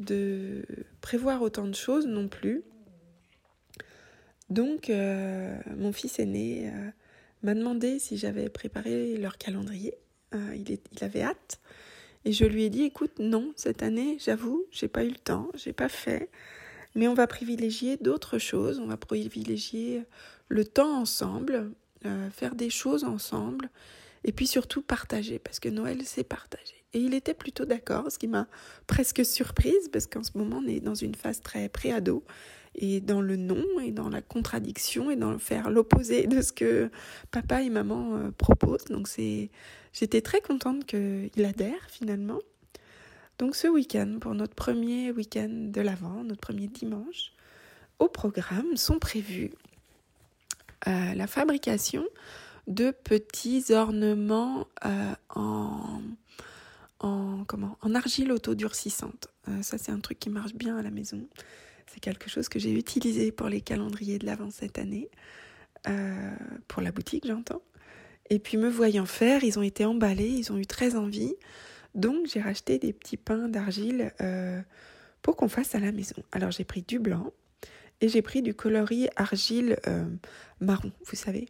de 0.00 0.66
prévoir 1.00 1.42
autant 1.42 1.68
de 1.68 1.74
choses 1.76 2.08
non 2.08 2.26
plus. 2.26 2.64
Donc 4.48 4.88
mon 4.88 5.92
fils 5.92 6.18
aîné 6.18 6.72
m'a 7.42 7.54
demandé 7.54 7.98
si 7.98 8.16
j'avais 8.16 8.48
préparé 8.48 9.16
leur 9.16 9.38
calendrier. 9.38 9.94
il, 10.32 10.70
est, 10.70 10.82
il 10.92 11.04
avait 11.04 11.22
hâte. 11.22 11.60
Et 12.24 12.32
je 12.32 12.44
lui 12.44 12.64
ai 12.64 12.70
dit, 12.70 12.82
écoute, 12.82 13.18
non, 13.18 13.52
cette 13.56 13.82
année, 13.82 14.18
j'avoue, 14.20 14.66
j'ai 14.70 14.88
pas 14.88 15.04
eu 15.04 15.08
le 15.08 15.16
temps, 15.16 15.50
j'ai 15.54 15.72
pas 15.72 15.88
fait, 15.88 16.28
mais 16.94 17.08
on 17.08 17.14
va 17.14 17.26
privilégier 17.26 17.96
d'autres 17.96 18.38
choses, 18.38 18.78
on 18.78 18.86
va 18.86 18.96
privilégier 18.96 20.04
le 20.48 20.64
temps 20.64 20.98
ensemble, 20.98 21.72
euh, 22.04 22.30
faire 22.30 22.54
des 22.54 22.68
choses 22.68 23.04
ensemble, 23.04 23.70
et 24.24 24.32
puis 24.32 24.46
surtout 24.46 24.82
partager, 24.82 25.38
parce 25.38 25.60
que 25.60 25.70
Noël, 25.70 26.02
c'est 26.04 26.24
partager. 26.24 26.84
Et 26.92 26.98
il 26.98 27.14
était 27.14 27.34
plutôt 27.34 27.64
d'accord, 27.64 28.10
ce 28.10 28.18
qui 28.18 28.26
m'a 28.26 28.48
presque 28.86 29.24
surprise, 29.24 29.88
parce 29.90 30.06
qu'en 30.06 30.22
ce 30.24 30.36
moment, 30.36 30.60
on 30.62 30.68
est 30.68 30.80
dans 30.80 30.94
une 30.94 31.14
phase 31.14 31.40
très 31.40 31.68
préado, 31.70 32.24
et 32.74 33.00
dans 33.00 33.20
le 33.20 33.36
non, 33.36 33.64
et 33.82 33.90
dans 33.90 34.08
la 34.08 34.22
contradiction, 34.22 35.10
et 35.10 35.16
dans 35.16 35.38
faire 35.38 35.70
l'opposé 35.70 36.26
de 36.26 36.40
ce 36.40 36.52
que 36.52 36.90
papa 37.30 37.62
et 37.62 37.70
maman 37.70 38.16
euh, 38.16 38.30
proposent. 38.30 38.86
Donc 38.86 39.08
c'est 39.08 39.50
J'étais 39.92 40.20
très 40.20 40.40
contente 40.40 40.84
qu'il 40.86 41.44
adhère 41.44 41.88
finalement. 41.88 42.38
Donc 43.38 43.56
ce 43.56 43.66
week-end, 43.66 44.18
pour 44.20 44.34
notre 44.34 44.54
premier 44.54 45.10
week-end 45.10 45.48
de 45.50 45.80
l'Avent, 45.80 46.22
notre 46.24 46.40
premier 46.40 46.68
dimanche, 46.68 47.32
au 47.98 48.08
programme 48.08 48.76
sont 48.76 48.98
prévus 48.98 49.50
la 50.86 51.26
fabrication 51.26 52.04
de 52.66 52.90
petits 52.90 53.66
ornements 53.70 54.66
en, 55.34 56.00
en, 57.00 57.44
comment, 57.44 57.76
en 57.82 57.94
argile 57.94 58.32
autodurcissante. 58.32 59.28
ça, 59.62 59.76
c'est 59.76 59.92
un 59.92 60.00
truc 60.00 60.18
qui 60.18 60.30
marche 60.30 60.54
bien 60.54 60.78
à 60.78 60.82
la 60.82 60.90
maison. 60.90 61.26
C'est 61.92 62.00
quelque 62.00 62.28
chose 62.30 62.48
que 62.48 62.58
j'ai 62.58 62.72
utilisé 62.72 63.32
pour 63.32 63.48
les 63.48 63.60
calendriers 63.60 64.18
de 64.18 64.26
l'Avent 64.26 64.50
cette 64.50 64.78
année, 64.78 65.08
pour 66.68 66.82
la 66.82 66.92
boutique, 66.92 67.26
j'entends. 67.26 67.62
Et 68.30 68.38
puis 68.38 68.56
me 68.56 68.68
voyant 68.68 69.06
faire, 69.06 69.42
ils 69.42 69.58
ont 69.58 69.62
été 69.62 69.84
emballés, 69.84 70.28
ils 70.28 70.52
ont 70.52 70.56
eu 70.56 70.66
très 70.66 70.94
envie. 70.94 71.34
Donc 71.96 72.26
j'ai 72.26 72.40
racheté 72.40 72.78
des 72.78 72.92
petits 72.92 73.16
pains 73.16 73.48
d'argile 73.48 74.12
euh, 74.20 74.60
pour 75.22 75.34
qu'on 75.36 75.48
fasse 75.48 75.74
à 75.74 75.80
la 75.80 75.90
maison. 75.90 76.22
Alors 76.30 76.52
j'ai 76.52 76.64
pris 76.64 76.82
du 76.82 77.00
blanc 77.00 77.32
et 78.00 78.08
j'ai 78.08 78.22
pris 78.22 78.40
du 78.40 78.54
coloris 78.54 79.08
argile 79.16 79.76
euh, 79.88 80.04
marron, 80.60 80.92
vous 81.06 81.16
savez. 81.16 81.48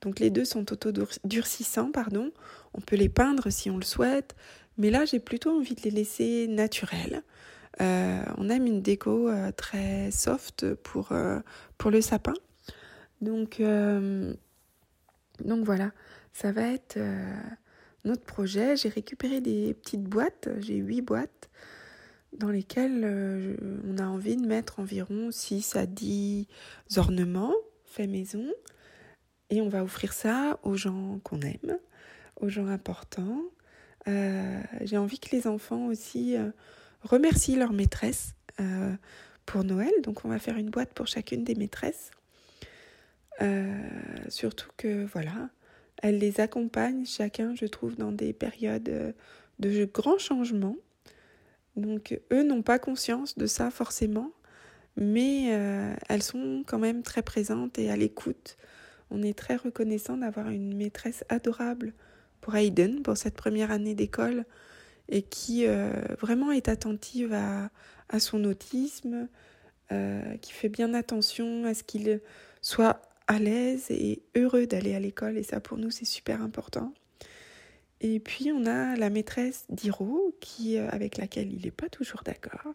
Donc 0.00 0.20
les 0.20 0.30
deux 0.30 0.44
sont 0.44 0.72
auto-durcissants, 0.72 1.90
pardon. 1.90 2.30
On 2.74 2.80
peut 2.80 2.96
les 2.96 3.08
peindre 3.08 3.50
si 3.50 3.70
on 3.70 3.76
le 3.76 3.84
souhaite, 3.84 4.36
mais 4.78 4.90
là 4.90 5.04
j'ai 5.04 5.18
plutôt 5.18 5.50
envie 5.50 5.74
de 5.74 5.82
les 5.82 5.90
laisser 5.90 6.46
naturels. 6.46 7.22
Euh, 7.80 8.22
on 8.36 8.50
aime 8.50 8.66
une 8.66 8.82
déco 8.82 9.30
très 9.56 10.10
soft 10.10 10.74
pour, 10.74 11.12
pour 11.78 11.90
le 11.90 12.00
sapin. 12.00 12.34
Donc, 13.20 13.60
donc 15.44 15.64
voilà, 15.64 15.92
ça 16.32 16.52
va 16.52 16.62
être 16.68 16.96
euh, 16.96 17.40
notre 18.04 18.24
projet. 18.24 18.76
J'ai 18.76 18.88
récupéré 18.88 19.40
des 19.40 19.74
petites 19.74 20.04
boîtes, 20.04 20.48
j'ai 20.58 20.76
huit 20.76 21.02
boîtes 21.02 21.50
dans 22.36 22.48
lesquelles 22.48 23.02
euh, 23.04 23.56
on 23.86 23.98
a 23.98 24.06
envie 24.06 24.36
de 24.36 24.46
mettre 24.46 24.80
environ 24.80 25.30
6 25.30 25.76
à 25.76 25.86
10 25.86 26.46
ornements 26.96 27.54
faits 27.86 28.08
maison. 28.08 28.46
Et 29.50 29.60
on 29.60 29.68
va 29.68 29.84
offrir 29.84 30.12
ça 30.14 30.58
aux 30.62 30.76
gens 30.76 31.20
qu'on 31.22 31.40
aime, 31.42 31.78
aux 32.40 32.48
gens 32.48 32.68
importants. 32.68 33.42
Euh, 34.08 34.60
j'ai 34.80 34.96
envie 34.96 35.18
que 35.18 35.34
les 35.36 35.46
enfants 35.46 35.86
aussi 35.86 36.36
remercient 37.02 37.56
leur 37.56 37.72
maîtresse 37.72 38.34
pour 39.46 39.64
Noël. 39.64 39.92
Donc 40.02 40.24
on 40.24 40.28
va 40.28 40.38
faire 40.38 40.56
une 40.56 40.70
boîte 40.70 40.92
pour 40.94 41.06
chacune 41.06 41.44
des 41.44 41.54
maîtresses. 41.54 42.10
surtout 44.28 44.70
que 44.76 45.04
voilà, 45.04 45.50
elle 46.02 46.18
les 46.18 46.40
accompagne 46.40 47.06
chacun, 47.06 47.54
je 47.54 47.64
trouve, 47.66 47.96
dans 47.96 48.12
des 48.12 48.32
périodes 48.32 48.88
euh, 48.88 49.12
de 49.60 49.84
grands 49.84 50.18
changements. 50.18 50.76
Donc 51.76 52.20
eux 52.32 52.42
n'ont 52.42 52.62
pas 52.62 52.78
conscience 52.78 53.38
de 53.38 53.46
ça 53.46 53.70
forcément, 53.70 54.30
mais 54.96 55.52
euh, 55.52 55.94
elles 56.08 56.22
sont 56.22 56.64
quand 56.66 56.80
même 56.80 57.02
très 57.02 57.22
présentes 57.22 57.78
et 57.78 57.90
à 57.90 57.96
l'écoute. 57.96 58.58
On 59.10 59.22
est 59.22 59.38
très 59.38 59.56
reconnaissant 59.56 60.16
d'avoir 60.16 60.50
une 60.50 60.76
maîtresse 60.76 61.24
adorable 61.28 61.94
pour 62.40 62.56
Hayden, 62.56 63.02
pour 63.02 63.16
cette 63.16 63.36
première 63.36 63.70
année 63.70 63.94
d'école, 63.94 64.44
et 65.12 65.22
qui 65.22 65.66
euh, 65.66 65.92
vraiment 66.20 66.50
est 66.50 66.68
attentive 66.68 67.32
à, 67.32 67.70
à 68.08 68.18
son 68.18 68.44
autisme, 68.44 69.28
qui 70.40 70.52
fait 70.54 70.70
bien 70.70 70.94
attention 70.94 71.66
à 71.66 71.74
ce 71.74 71.82
qu'il 71.82 72.22
soit 72.62 73.02
à 73.26 73.38
l'aise 73.38 73.86
et 73.90 74.22
heureux 74.34 74.66
d'aller 74.66 74.94
à 74.94 75.00
l'école 75.00 75.36
et 75.36 75.42
ça 75.42 75.60
pour 75.60 75.78
nous 75.78 75.90
c'est 75.90 76.04
super 76.04 76.42
important. 76.42 76.92
Et 78.00 78.18
puis 78.18 78.50
on 78.52 78.66
a 78.66 78.96
la 78.96 79.10
maîtresse 79.10 79.64
d'Hiro 79.68 80.34
qui 80.40 80.76
euh, 80.76 80.88
avec 80.90 81.16
laquelle 81.18 81.52
il 81.52 81.62
n'est 81.62 81.70
pas 81.70 81.88
toujours 81.88 82.22
d'accord, 82.24 82.74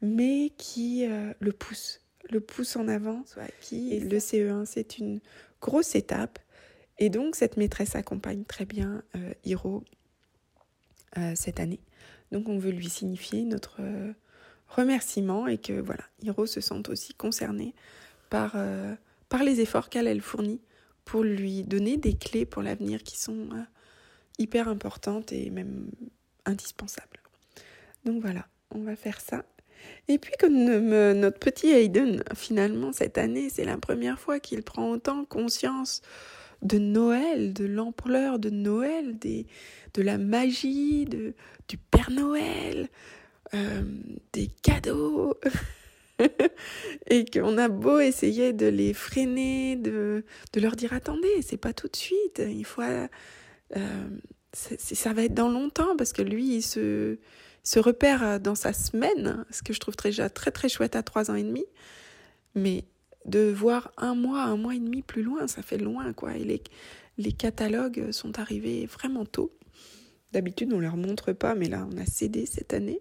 mais 0.00 0.52
qui 0.56 1.06
euh, 1.06 1.32
le 1.40 1.52
pousse, 1.52 2.00
le 2.30 2.40
pousse 2.40 2.76
en 2.76 2.88
avant. 2.88 3.24
Qui 3.60 3.98
le 4.00 4.18
CE1 4.18 4.64
c'est 4.64 4.98
une 4.98 5.20
grosse 5.60 5.94
étape 5.94 6.38
et 6.98 7.10
donc 7.10 7.34
cette 7.34 7.56
maîtresse 7.56 7.96
accompagne 7.96 8.44
très 8.44 8.64
bien 8.64 9.02
euh, 11.18 11.32
cette 11.34 11.60
année. 11.60 11.80
Donc 12.32 12.48
on 12.48 12.58
veut 12.58 12.70
lui 12.70 12.88
signifier 12.88 13.44
notre 13.44 13.80
remerciement 14.68 15.46
et 15.46 15.58
que 15.58 15.74
voilà 15.74 16.02
Hiro 16.22 16.46
se 16.46 16.60
sente 16.60 16.88
aussi 16.88 17.14
concerné 17.14 17.74
par 18.28 18.56
par 19.28 19.42
les 19.42 19.60
efforts 19.60 19.88
qu'elle 19.88 20.06
elle 20.06 20.20
fournit 20.20 20.60
pour 21.04 21.22
lui 21.22 21.62
donner 21.62 21.96
des 21.96 22.14
clés 22.14 22.46
pour 22.46 22.62
l'avenir 22.62 23.02
qui 23.02 23.18
sont 23.18 23.48
euh, 23.52 23.62
hyper 24.38 24.68
importantes 24.68 25.32
et 25.32 25.50
même 25.50 25.90
indispensables. 26.44 27.20
Donc 28.04 28.22
voilà, 28.22 28.46
on 28.70 28.80
va 28.82 28.96
faire 28.96 29.20
ça. 29.20 29.44
Et 30.08 30.18
puis 30.18 30.32
comme 30.38 30.52
notre 30.54 31.38
petit 31.38 31.70
Hayden, 31.70 32.22
finalement 32.34 32.92
cette 32.92 33.18
année, 33.18 33.50
c'est 33.50 33.64
la 33.64 33.76
première 33.76 34.18
fois 34.18 34.40
qu'il 34.40 34.62
prend 34.62 34.90
autant 34.90 35.24
conscience 35.24 36.00
de 36.64 36.78
Noël, 36.78 37.52
de 37.52 37.64
l'ampleur 37.64 38.38
de 38.38 38.50
Noël, 38.50 39.18
de 39.18 40.02
la 40.02 40.18
magie 40.18 41.04
de, 41.04 41.34
du 41.68 41.76
Père 41.76 42.10
Noël, 42.10 42.88
euh, 43.54 43.82
des 44.32 44.48
cadeaux. 44.62 45.34
et 47.08 47.24
qu'on 47.24 47.58
a 47.58 47.68
beau 47.68 47.98
essayer 47.98 48.52
de 48.52 48.66
les 48.66 48.94
freiner, 48.94 49.76
de, 49.76 50.24
de 50.52 50.60
leur 50.60 50.76
dire 50.76 50.92
attendez, 50.92 51.42
c'est 51.42 51.56
pas 51.56 51.72
tout 51.72 51.88
de 51.88 51.96
suite, 51.96 52.40
il 52.46 52.64
faut. 52.64 52.82
Euh, 52.82 54.08
ça 54.52 55.12
va 55.12 55.24
être 55.24 55.34
dans 55.34 55.48
longtemps 55.48 55.96
parce 55.96 56.12
que 56.12 56.22
lui, 56.22 56.56
il 56.56 56.62
se, 56.62 57.18
se 57.64 57.80
repère 57.80 58.38
dans 58.38 58.54
sa 58.54 58.72
semaine, 58.72 59.44
ce 59.50 59.62
que 59.62 59.72
je 59.72 59.80
trouve 59.80 59.96
déjà 59.96 60.30
très 60.30 60.52
très 60.52 60.68
chouette 60.68 60.94
à 60.94 61.02
trois 61.02 61.32
ans 61.32 61.34
et 61.34 61.42
demi. 61.42 61.64
Mais 62.54 62.84
de 63.24 63.50
voir 63.50 63.92
un 63.96 64.14
mois, 64.14 64.42
un 64.42 64.56
mois 64.56 64.74
et 64.74 64.80
demi 64.80 65.02
plus 65.02 65.22
loin, 65.22 65.46
ça 65.46 65.62
fait 65.62 65.78
loin 65.78 66.12
quoi. 66.12 66.36
Et 66.36 66.60
les, 67.16 67.32
catalogues 67.32 68.10
sont 68.10 68.38
arrivés 68.38 68.86
vraiment 68.86 69.24
tôt. 69.24 69.56
D'habitude, 70.32 70.72
on 70.72 70.80
leur 70.80 70.96
montre 70.96 71.32
pas, 71.32 71.54
mais 71.54 71.68
là, 71.68 71.86
on 71.90 71.96
a 71.96 72.06
cédé 72.06 72.44
cette 72.44 72.74
année. 72.74 73.00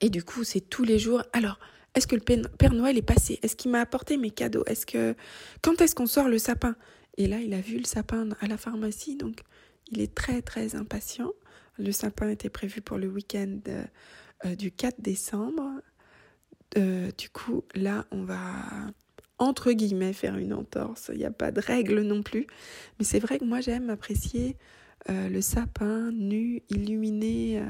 Et 0.00 0.10
du 0.10 0.24
coup, 0.24 0.42
c'est 0.42 0.60
tous 0.60 0.82
les 0.82 0.98
jours. 0.98 1.22
Alors, 1.32 1.58
est-ce 1.94 2.08
que 2.08 2.16
le 2.16 2.20
Père 2.20 2.72
Noël 2.72 2.98
est 2.98 3.02
passé? 3.02 3.38
Est-ce 3.42 3.54
qu'il 3.54 3.70
m'a 3.70 3.80
apporté 3.80 4.16
mes 4.16 4.30
cadeaux? 4.30 4.64
Est-ce 4.66 4.86
que 4.86 5.14
quand 5.62 5.80
est-ce 5.80 5.94
qu'on 5.94 6.06
sort 6.06 6.28
le 6.28 6.38
sapin? 6.38 6.74
Et 7.16 7.28
là, 7.28 7.38
il 7.38 7.54
a 7.54 7.60
vu 7.60 7.78
le 7.78 7.84
sapin 7.84 8.28
à 8.40 8.48
la 8.48 8.56
pharmacie, 8.56 9.16
donc 9.16 9.42
il 9.90 10.00
est 10.00 10.14
très 10.14 10.42
très 10.42 10.74
impatient. 10.74 11.32
Le 11.78 11.92
sapin 11.92 12.28
était 12.28 12.50
prévu 12.50 12.80
pour 12.80 12.98
le 12.98 13.06
week-end 13.06 13.58
euh, 14.44 14.54
du 14.56 14.72
4 14.72 15.00
décembre. 15.00 15.80
Euh, 16.76 17.10
du 17.16 17.28
coup, 17.28 17.64
là, 17.74 18.04
on 18.10 18.24
va 18.24 18.38
entre 19.38 19.72
guillemets 19.72 20.12
faire 20.12 20.36
une 20.36 20.52
entorse. 20.52 21.10
Il 21.12 21.18
n'y 21.18 21.24
a 21.24 21.30
pas 21.30 21.50
de 21.50 21.60
règle 21.60 22.02
non 22.02 22.22
plus, 22.22 22.46
mais 22.98 23.04
c'est 23.04 23.18
vrai 23.18 23.38
que 23.38 23.44
moi 23.44 23.60
j'aime 23.60 23.90
apprécier 23.90 24.56
le 25.08 25.40
sapin 25.42 26.12
nu, 26.12 26.62
illuminé 26.70 27.62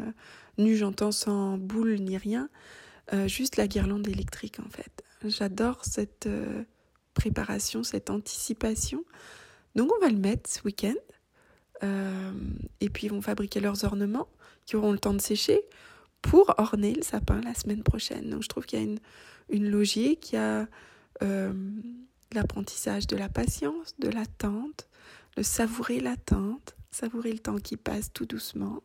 nu 0.59 0.77
j'entends 0.77 1.13
sans 1.13 1.59
boule 1.59 1.97
ni 1.97 2.17
rien, 2.17 2.49
euh, 3.13 3.29
juste 3.29 3.57
la 3.57 3.67
guirlande 3.67 4.07
électrique 4.09 4.59
en 4.61 4.69
fait. 4.69 5.03
J'adore 5.25 5.85
cette 5.85 6.27
euh, 6.27 6.63
préparation, 7.15 7.83
cette 7.83 8.11
anticipation. 8.11 9.05
Donc 9.75 9.91
on 9.97 10.05
va 10.05 10.11
le 10.11 10.19
mettre 10.19 10.51
ce 10.51 10.61
week-end. 10.65 10.95
Euh, 11.83 12.33
et 12.81 12.89
puis 12.89 13.07
ils 13.07 13.11
vont 13.11 13.21
fabriquer 13.21 13.61
leurs 13.61 13.85
ornements 13.85 14.29
qui 14.65 14.77
auront 14.77 14.93
le 14.93 14.99
temps 14.99 15.13
de 15.13 15.21
sécher 15.21 15.61
pour 16.25 16.55
orner 16.57 16.95
le 16.95 17.03
sapin 17.03 17.41
la 17.43 17.55
semaine 17.55 17.83
prochaine. 17.83 18.31
Donc 18.31 18.43
je 18.43 18.49
trouve 18.49 18.65
qu'il 18.65 18.79
y 18.81 18.83
a 18.83 18.97
une, 19.51 19.71
logique, 19.71 20.33
il 20.33 20.37
y 20.37 20.39
a 20.39 20.67
l'apprentissage 22.33 23.07
de 23.07 23.17
la 23.17 23.29
patience, 23.29 23.95
de 23.99 24.09
l'attente, 24.09 24.89
de 25.37 25.43
savourer 25.43 26.01
l'attente, 26.01 26.75
savourer 26.91 27.33
le 27.33 27.39
temps 27.39 27.59
qui 27.59 27.77
passe 27.77 28.13
tout 28.13 28.27
doucement 28.27 28.83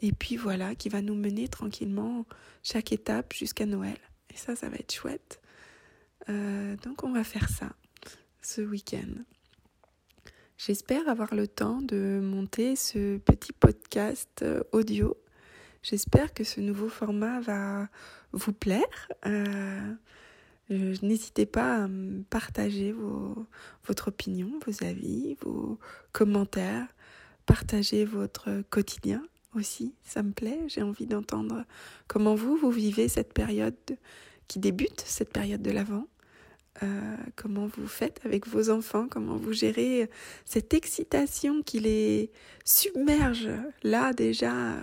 et 0.00 0.12
puis 0.12 0.36
voilà, 0.36 0.74
qui 0.74 0.88
va 0.88 1.00
nous 1.00 1.14
mener 1.14 1.48
tranquillement 1.48 2.26
chaque 2.62 2.92
étape 2.92 3.32
jusqu'à 3.32 3.66
Noël. 3.66 3.96
Et 4.32 4.36
ça, 4.36 4.56
ça 4.56 4.68
va 4.68 4.76
être 4.76 4.92
chouette. 4.92 5.40
Euh, 6.28 6.76
donc 6.78 7.04
on 7.04 7.12
va 7.12 7.22
faire 7.22 7.48
ça 7.48 7.70
ce 8.42 8.60
week-end. 8.60 9.22
J'espère 10.58 11.08
avoir 11.08 11.34
le 11.34 11.46
temps 11.46 11.80
de 11.82 12.20
monter 12.22 12.76
ce 12.76 13.18
petit 13.18 13.52
podcast 13.52 14.40
euh, 14.42 14.62
audio. 14.72 15.16
J'espère 15.84 16.32
que 16.32 16.44
ce 16.44 16.62
nouveau 16.62 16.88
format 16.88 17.40
va 17.40 17.88
vous 18.32 18.54
plaire. 18.54 19.12
Euh, 19.26 19.92
n'hésitez 20.70 21.44
pas 21.44 21.84
à 21.84 21.88
partager 22.30 22.90
vos, 22.90 23.46
votre 23.86 24.08
opinion, 24.08 24.50
vos 24.66 24.82
avis, 24.82 25.36
vos 25.42 25.78
commentaires, 26.12 26.88
partager 27.44 28.06
votre 28.06 28.62
quotidien 28.70 29.22
aussi, 29.54 29.94
ça 30.02 30.22
me 30.22 30.32
plaît. 30.32 30.58
J'ai 30.68 30.80
envie 30.80 31.04
d'entendre 31.04 31.66
comment 32.08 32.34
vous, 32.34 32.56
vous 32.56 32.70
vivez 32.70 33.08
cette 33.08 33.34
période 33.34 33.76
qui 34.48 34.60
débute, 34.60 35.02
cette 35.04 35.34
période 35.34 35.60
de 35.60 35.70
l'Avent. 35.70 36.06
Euh, 36.82 37.16
comment 37.36 37.66
vous 37.66 37.86
faites 37.86 38.22
avec 38.24 38.48
vos 38.48 38.70
enfants, 38.70 39.06
comment 39.06 39.36
vous 39.36 39.52
gérez 39.52 40.08
cette 40.46 40.72
excitation 40.72 41.62
qui 41.62 41.78
les 41.78 42.30
submerge 42.64 43.50
là 43.82 44.14
déjà. 44.14 44.76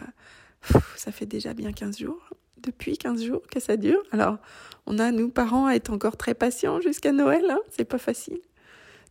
Ça 0.96 1.12
fait 1.12 1.26
déjà 1.26 1.54
bien 1.54 1.72
15 1.72 2.00
jours, 2.00 2.30
depuis 2.58 2.98
15 2.98 3.24
jours 3.24 3.42
que 3.48 3.60
ça 3.60 3.78
dure. 3.78 4.02
Alors, 4.12 4.38
on 4.86 5.00
a, 5.00 5.12
nous, 5.12 5.30
parents, 5.30 5.68
à 5.68 5.74
être 5.74 5.92
encore 5.92 6.18
très 6.18 6.34
patients 6.34 6.82
jusqu'à 6.82 7.12
Noël, 7.12 7.46
hein, 7.50 7.60
c'est 7.70 7.86
pas 7.86 7.98
facile. 7.98 8.40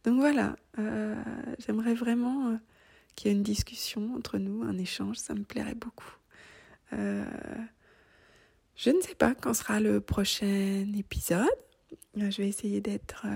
Donc 0.05 0.19
voilà, 0.19 0.57
euh, 0.79 1.15
j'aimerais 1.59 1.95
vraiment 1.95 2.59
qu'il 3.15 3.31
y 3.31 3.35
ait 3.35 3.37
une 3.37 3.43
discussion 3.43 4.15
entre 4.17 4.39
nous, 4.39 4.63
un 4.63 4.79
échange, 4.79 5.17
ça 5.17 5.35
me 5.35 5.43
plairait 5.43 5.75
beaucoup. 5.75 6.17
je 6.93 8.91
ne 8.91 9.01
sais 9.03 9.15
pas 9.15 9.35
quand 9.35 9.53
sera 9.53 9.79
le 9.81 10.01
prochain 10.01 10.87
épisode. 10.97 11.47
Je 12.17 12.43
vais 12.43 12.49
essayer 12.49 12.81
d'être 12.81 13.27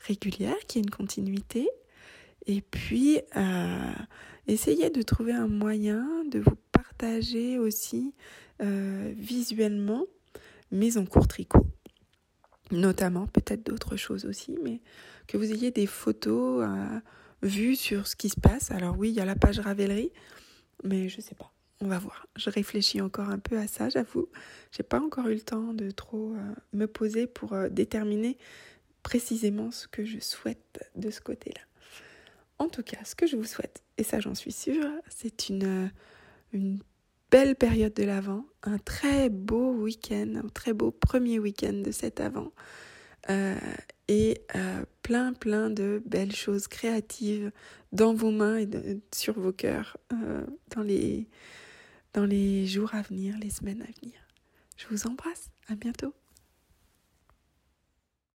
régulière, 0.00 0.56
qu'il 0.66 0.80
y 0.80 0.82
ait 0.82 0.86
une 0.86 0.90
continuité. 0.90 1.68
Et 2.46 2.62
puis, 2.62 3.20
euh, 3.36 3.92
essayez 4.46 4.90
de 4.90 5.02
trouver 5.02 5.32
un 5.32 5.48
moyen 5.48 6.24
de 6.30 6.38
vous 6.40 6.56
partager 6.72 7.58
aussi 7.58 8.14
euh, 8.62 9.12
visuellement, 9.16 10.06
mais 10.70 10.96
en 10.96 11.04
court 11.04 11.28
tricot. 11.28 11.66
Notamment, 12.70 13.26
peut-être 13.26 13.66
d'autres 13.66 13.96
choses 13.96 14.24
aussi, 14.24 14.56
mais 14.62 14.80
que 15.26 15.36
vous 15.36 15.52
ayez 15.52 15.70
des 15.70 15.86
photos 15.86 16.64
euh, 16.64 17.00
vues 17.42 17.76
sur 17.76 18.06
ce 18.06 18.16
qui 18.16 18.28
se 18.28 18.38
passe. 18.40 18.70
Alors 18.70 18.96
oui, 18.98 19.10
il 19.10 19.14
y 19.14 19.20
a 19.20 19.24
la 19.24 19.36
page 19.36 19.58
Ravelry, 19.58 20.12
mais 20.84 21.08
je 21.08 21.20
sais 21.20 21.34
pas. 21.34 21.52
On 21.82 21.88
va 21.88 21.98
voir. 21.98 22.26
Je 22.36 22.50
réfléchis 22.50 23.00
encore 23.00 23.30
un 23.30 23.38
peu 23.38 23.58
à 23.58 23.66
ça, 23.66 23.88
j'avoue. 23.88 24.28
J'ai 24.70 24.82
pas 24.82 25.00
encore 25.00 25.28
eu 25.28 25.34
le 25.34 25.40
temps 25.40 25.72
de 25.72 25.90
trop 25.90 26.34
me 26.74 26.86
poser 26.86 27.26
pour 27.26 27.56
déterminer 27.70 28.36
précisément 29.02 29.70
ce 29.70 29.88
que 29.88 30.04
je 30.04 30.20
souhaite 30.20 30.84
de 30.94 31.10
ce 31.10 31.22
côté-là. 31.22 31.62
En 32.60 32.68
tout 32.68 32.82
cas, 32.82 32.98
ce 33.04 33.14
que 33.14 33.26
je 33.26 33.36
vous 33.36 33.44
souhaite, 33.44 33.82
et 33.96 34.04
ça 34.04 34.20
j'en 34.20 34.34
suis 34.34 34.52
sûre, 34.52 34.86
c'est 35.08 35.48
une, 35.48 35.90
une 36.52 36.78
belle 37.30 37.56
période 37.56 37.94
de 37.94 38.04
l'Avent, 38.04 38.44
un 38.64 38.76
très 38.76 39.30
beau 39.30 39.72
week-end, 39.72 40.34
un 40.44 40.48
très 40.50 40.74
beau 40.74 40.90
premier 40.90 41.38
week-end 41.38 41.72
de 41.72 41.90
cet 41.90 42.20
Avant, 42.20 42.52
euh, 43.30 43.56
et 44.08 44.42
euh, 44.56 44.84
plein 45.02 45.32
plein 45.32 45.70
de 45.70 46.02
belles 46.04 46.36
choses 46.36 46.68
créatives 46.68 47.50
dans 47.92 48.12
vos 48.12 48.30
mains 48.30 48.58
et 48.58 48.68
sur 49.14 49.40
vos 49.40 49.52
cœurs 49.52 49.96
euh, 50.12 50.44
dans 50.76 50.82
les 50.82 52.66
jours 52.66 52.94
à 52.94 53.00
venir, 53.00 53.38
les 53.40 53.50
semaines 53.50 53.80
à 53.80 54.00
venir. 54.02 54.20
Je 54.76 54.86
vous 54.90 55.06
embrasse, 55.06 55.50
à 55.68 55.76
bientôt. 55.76 56.19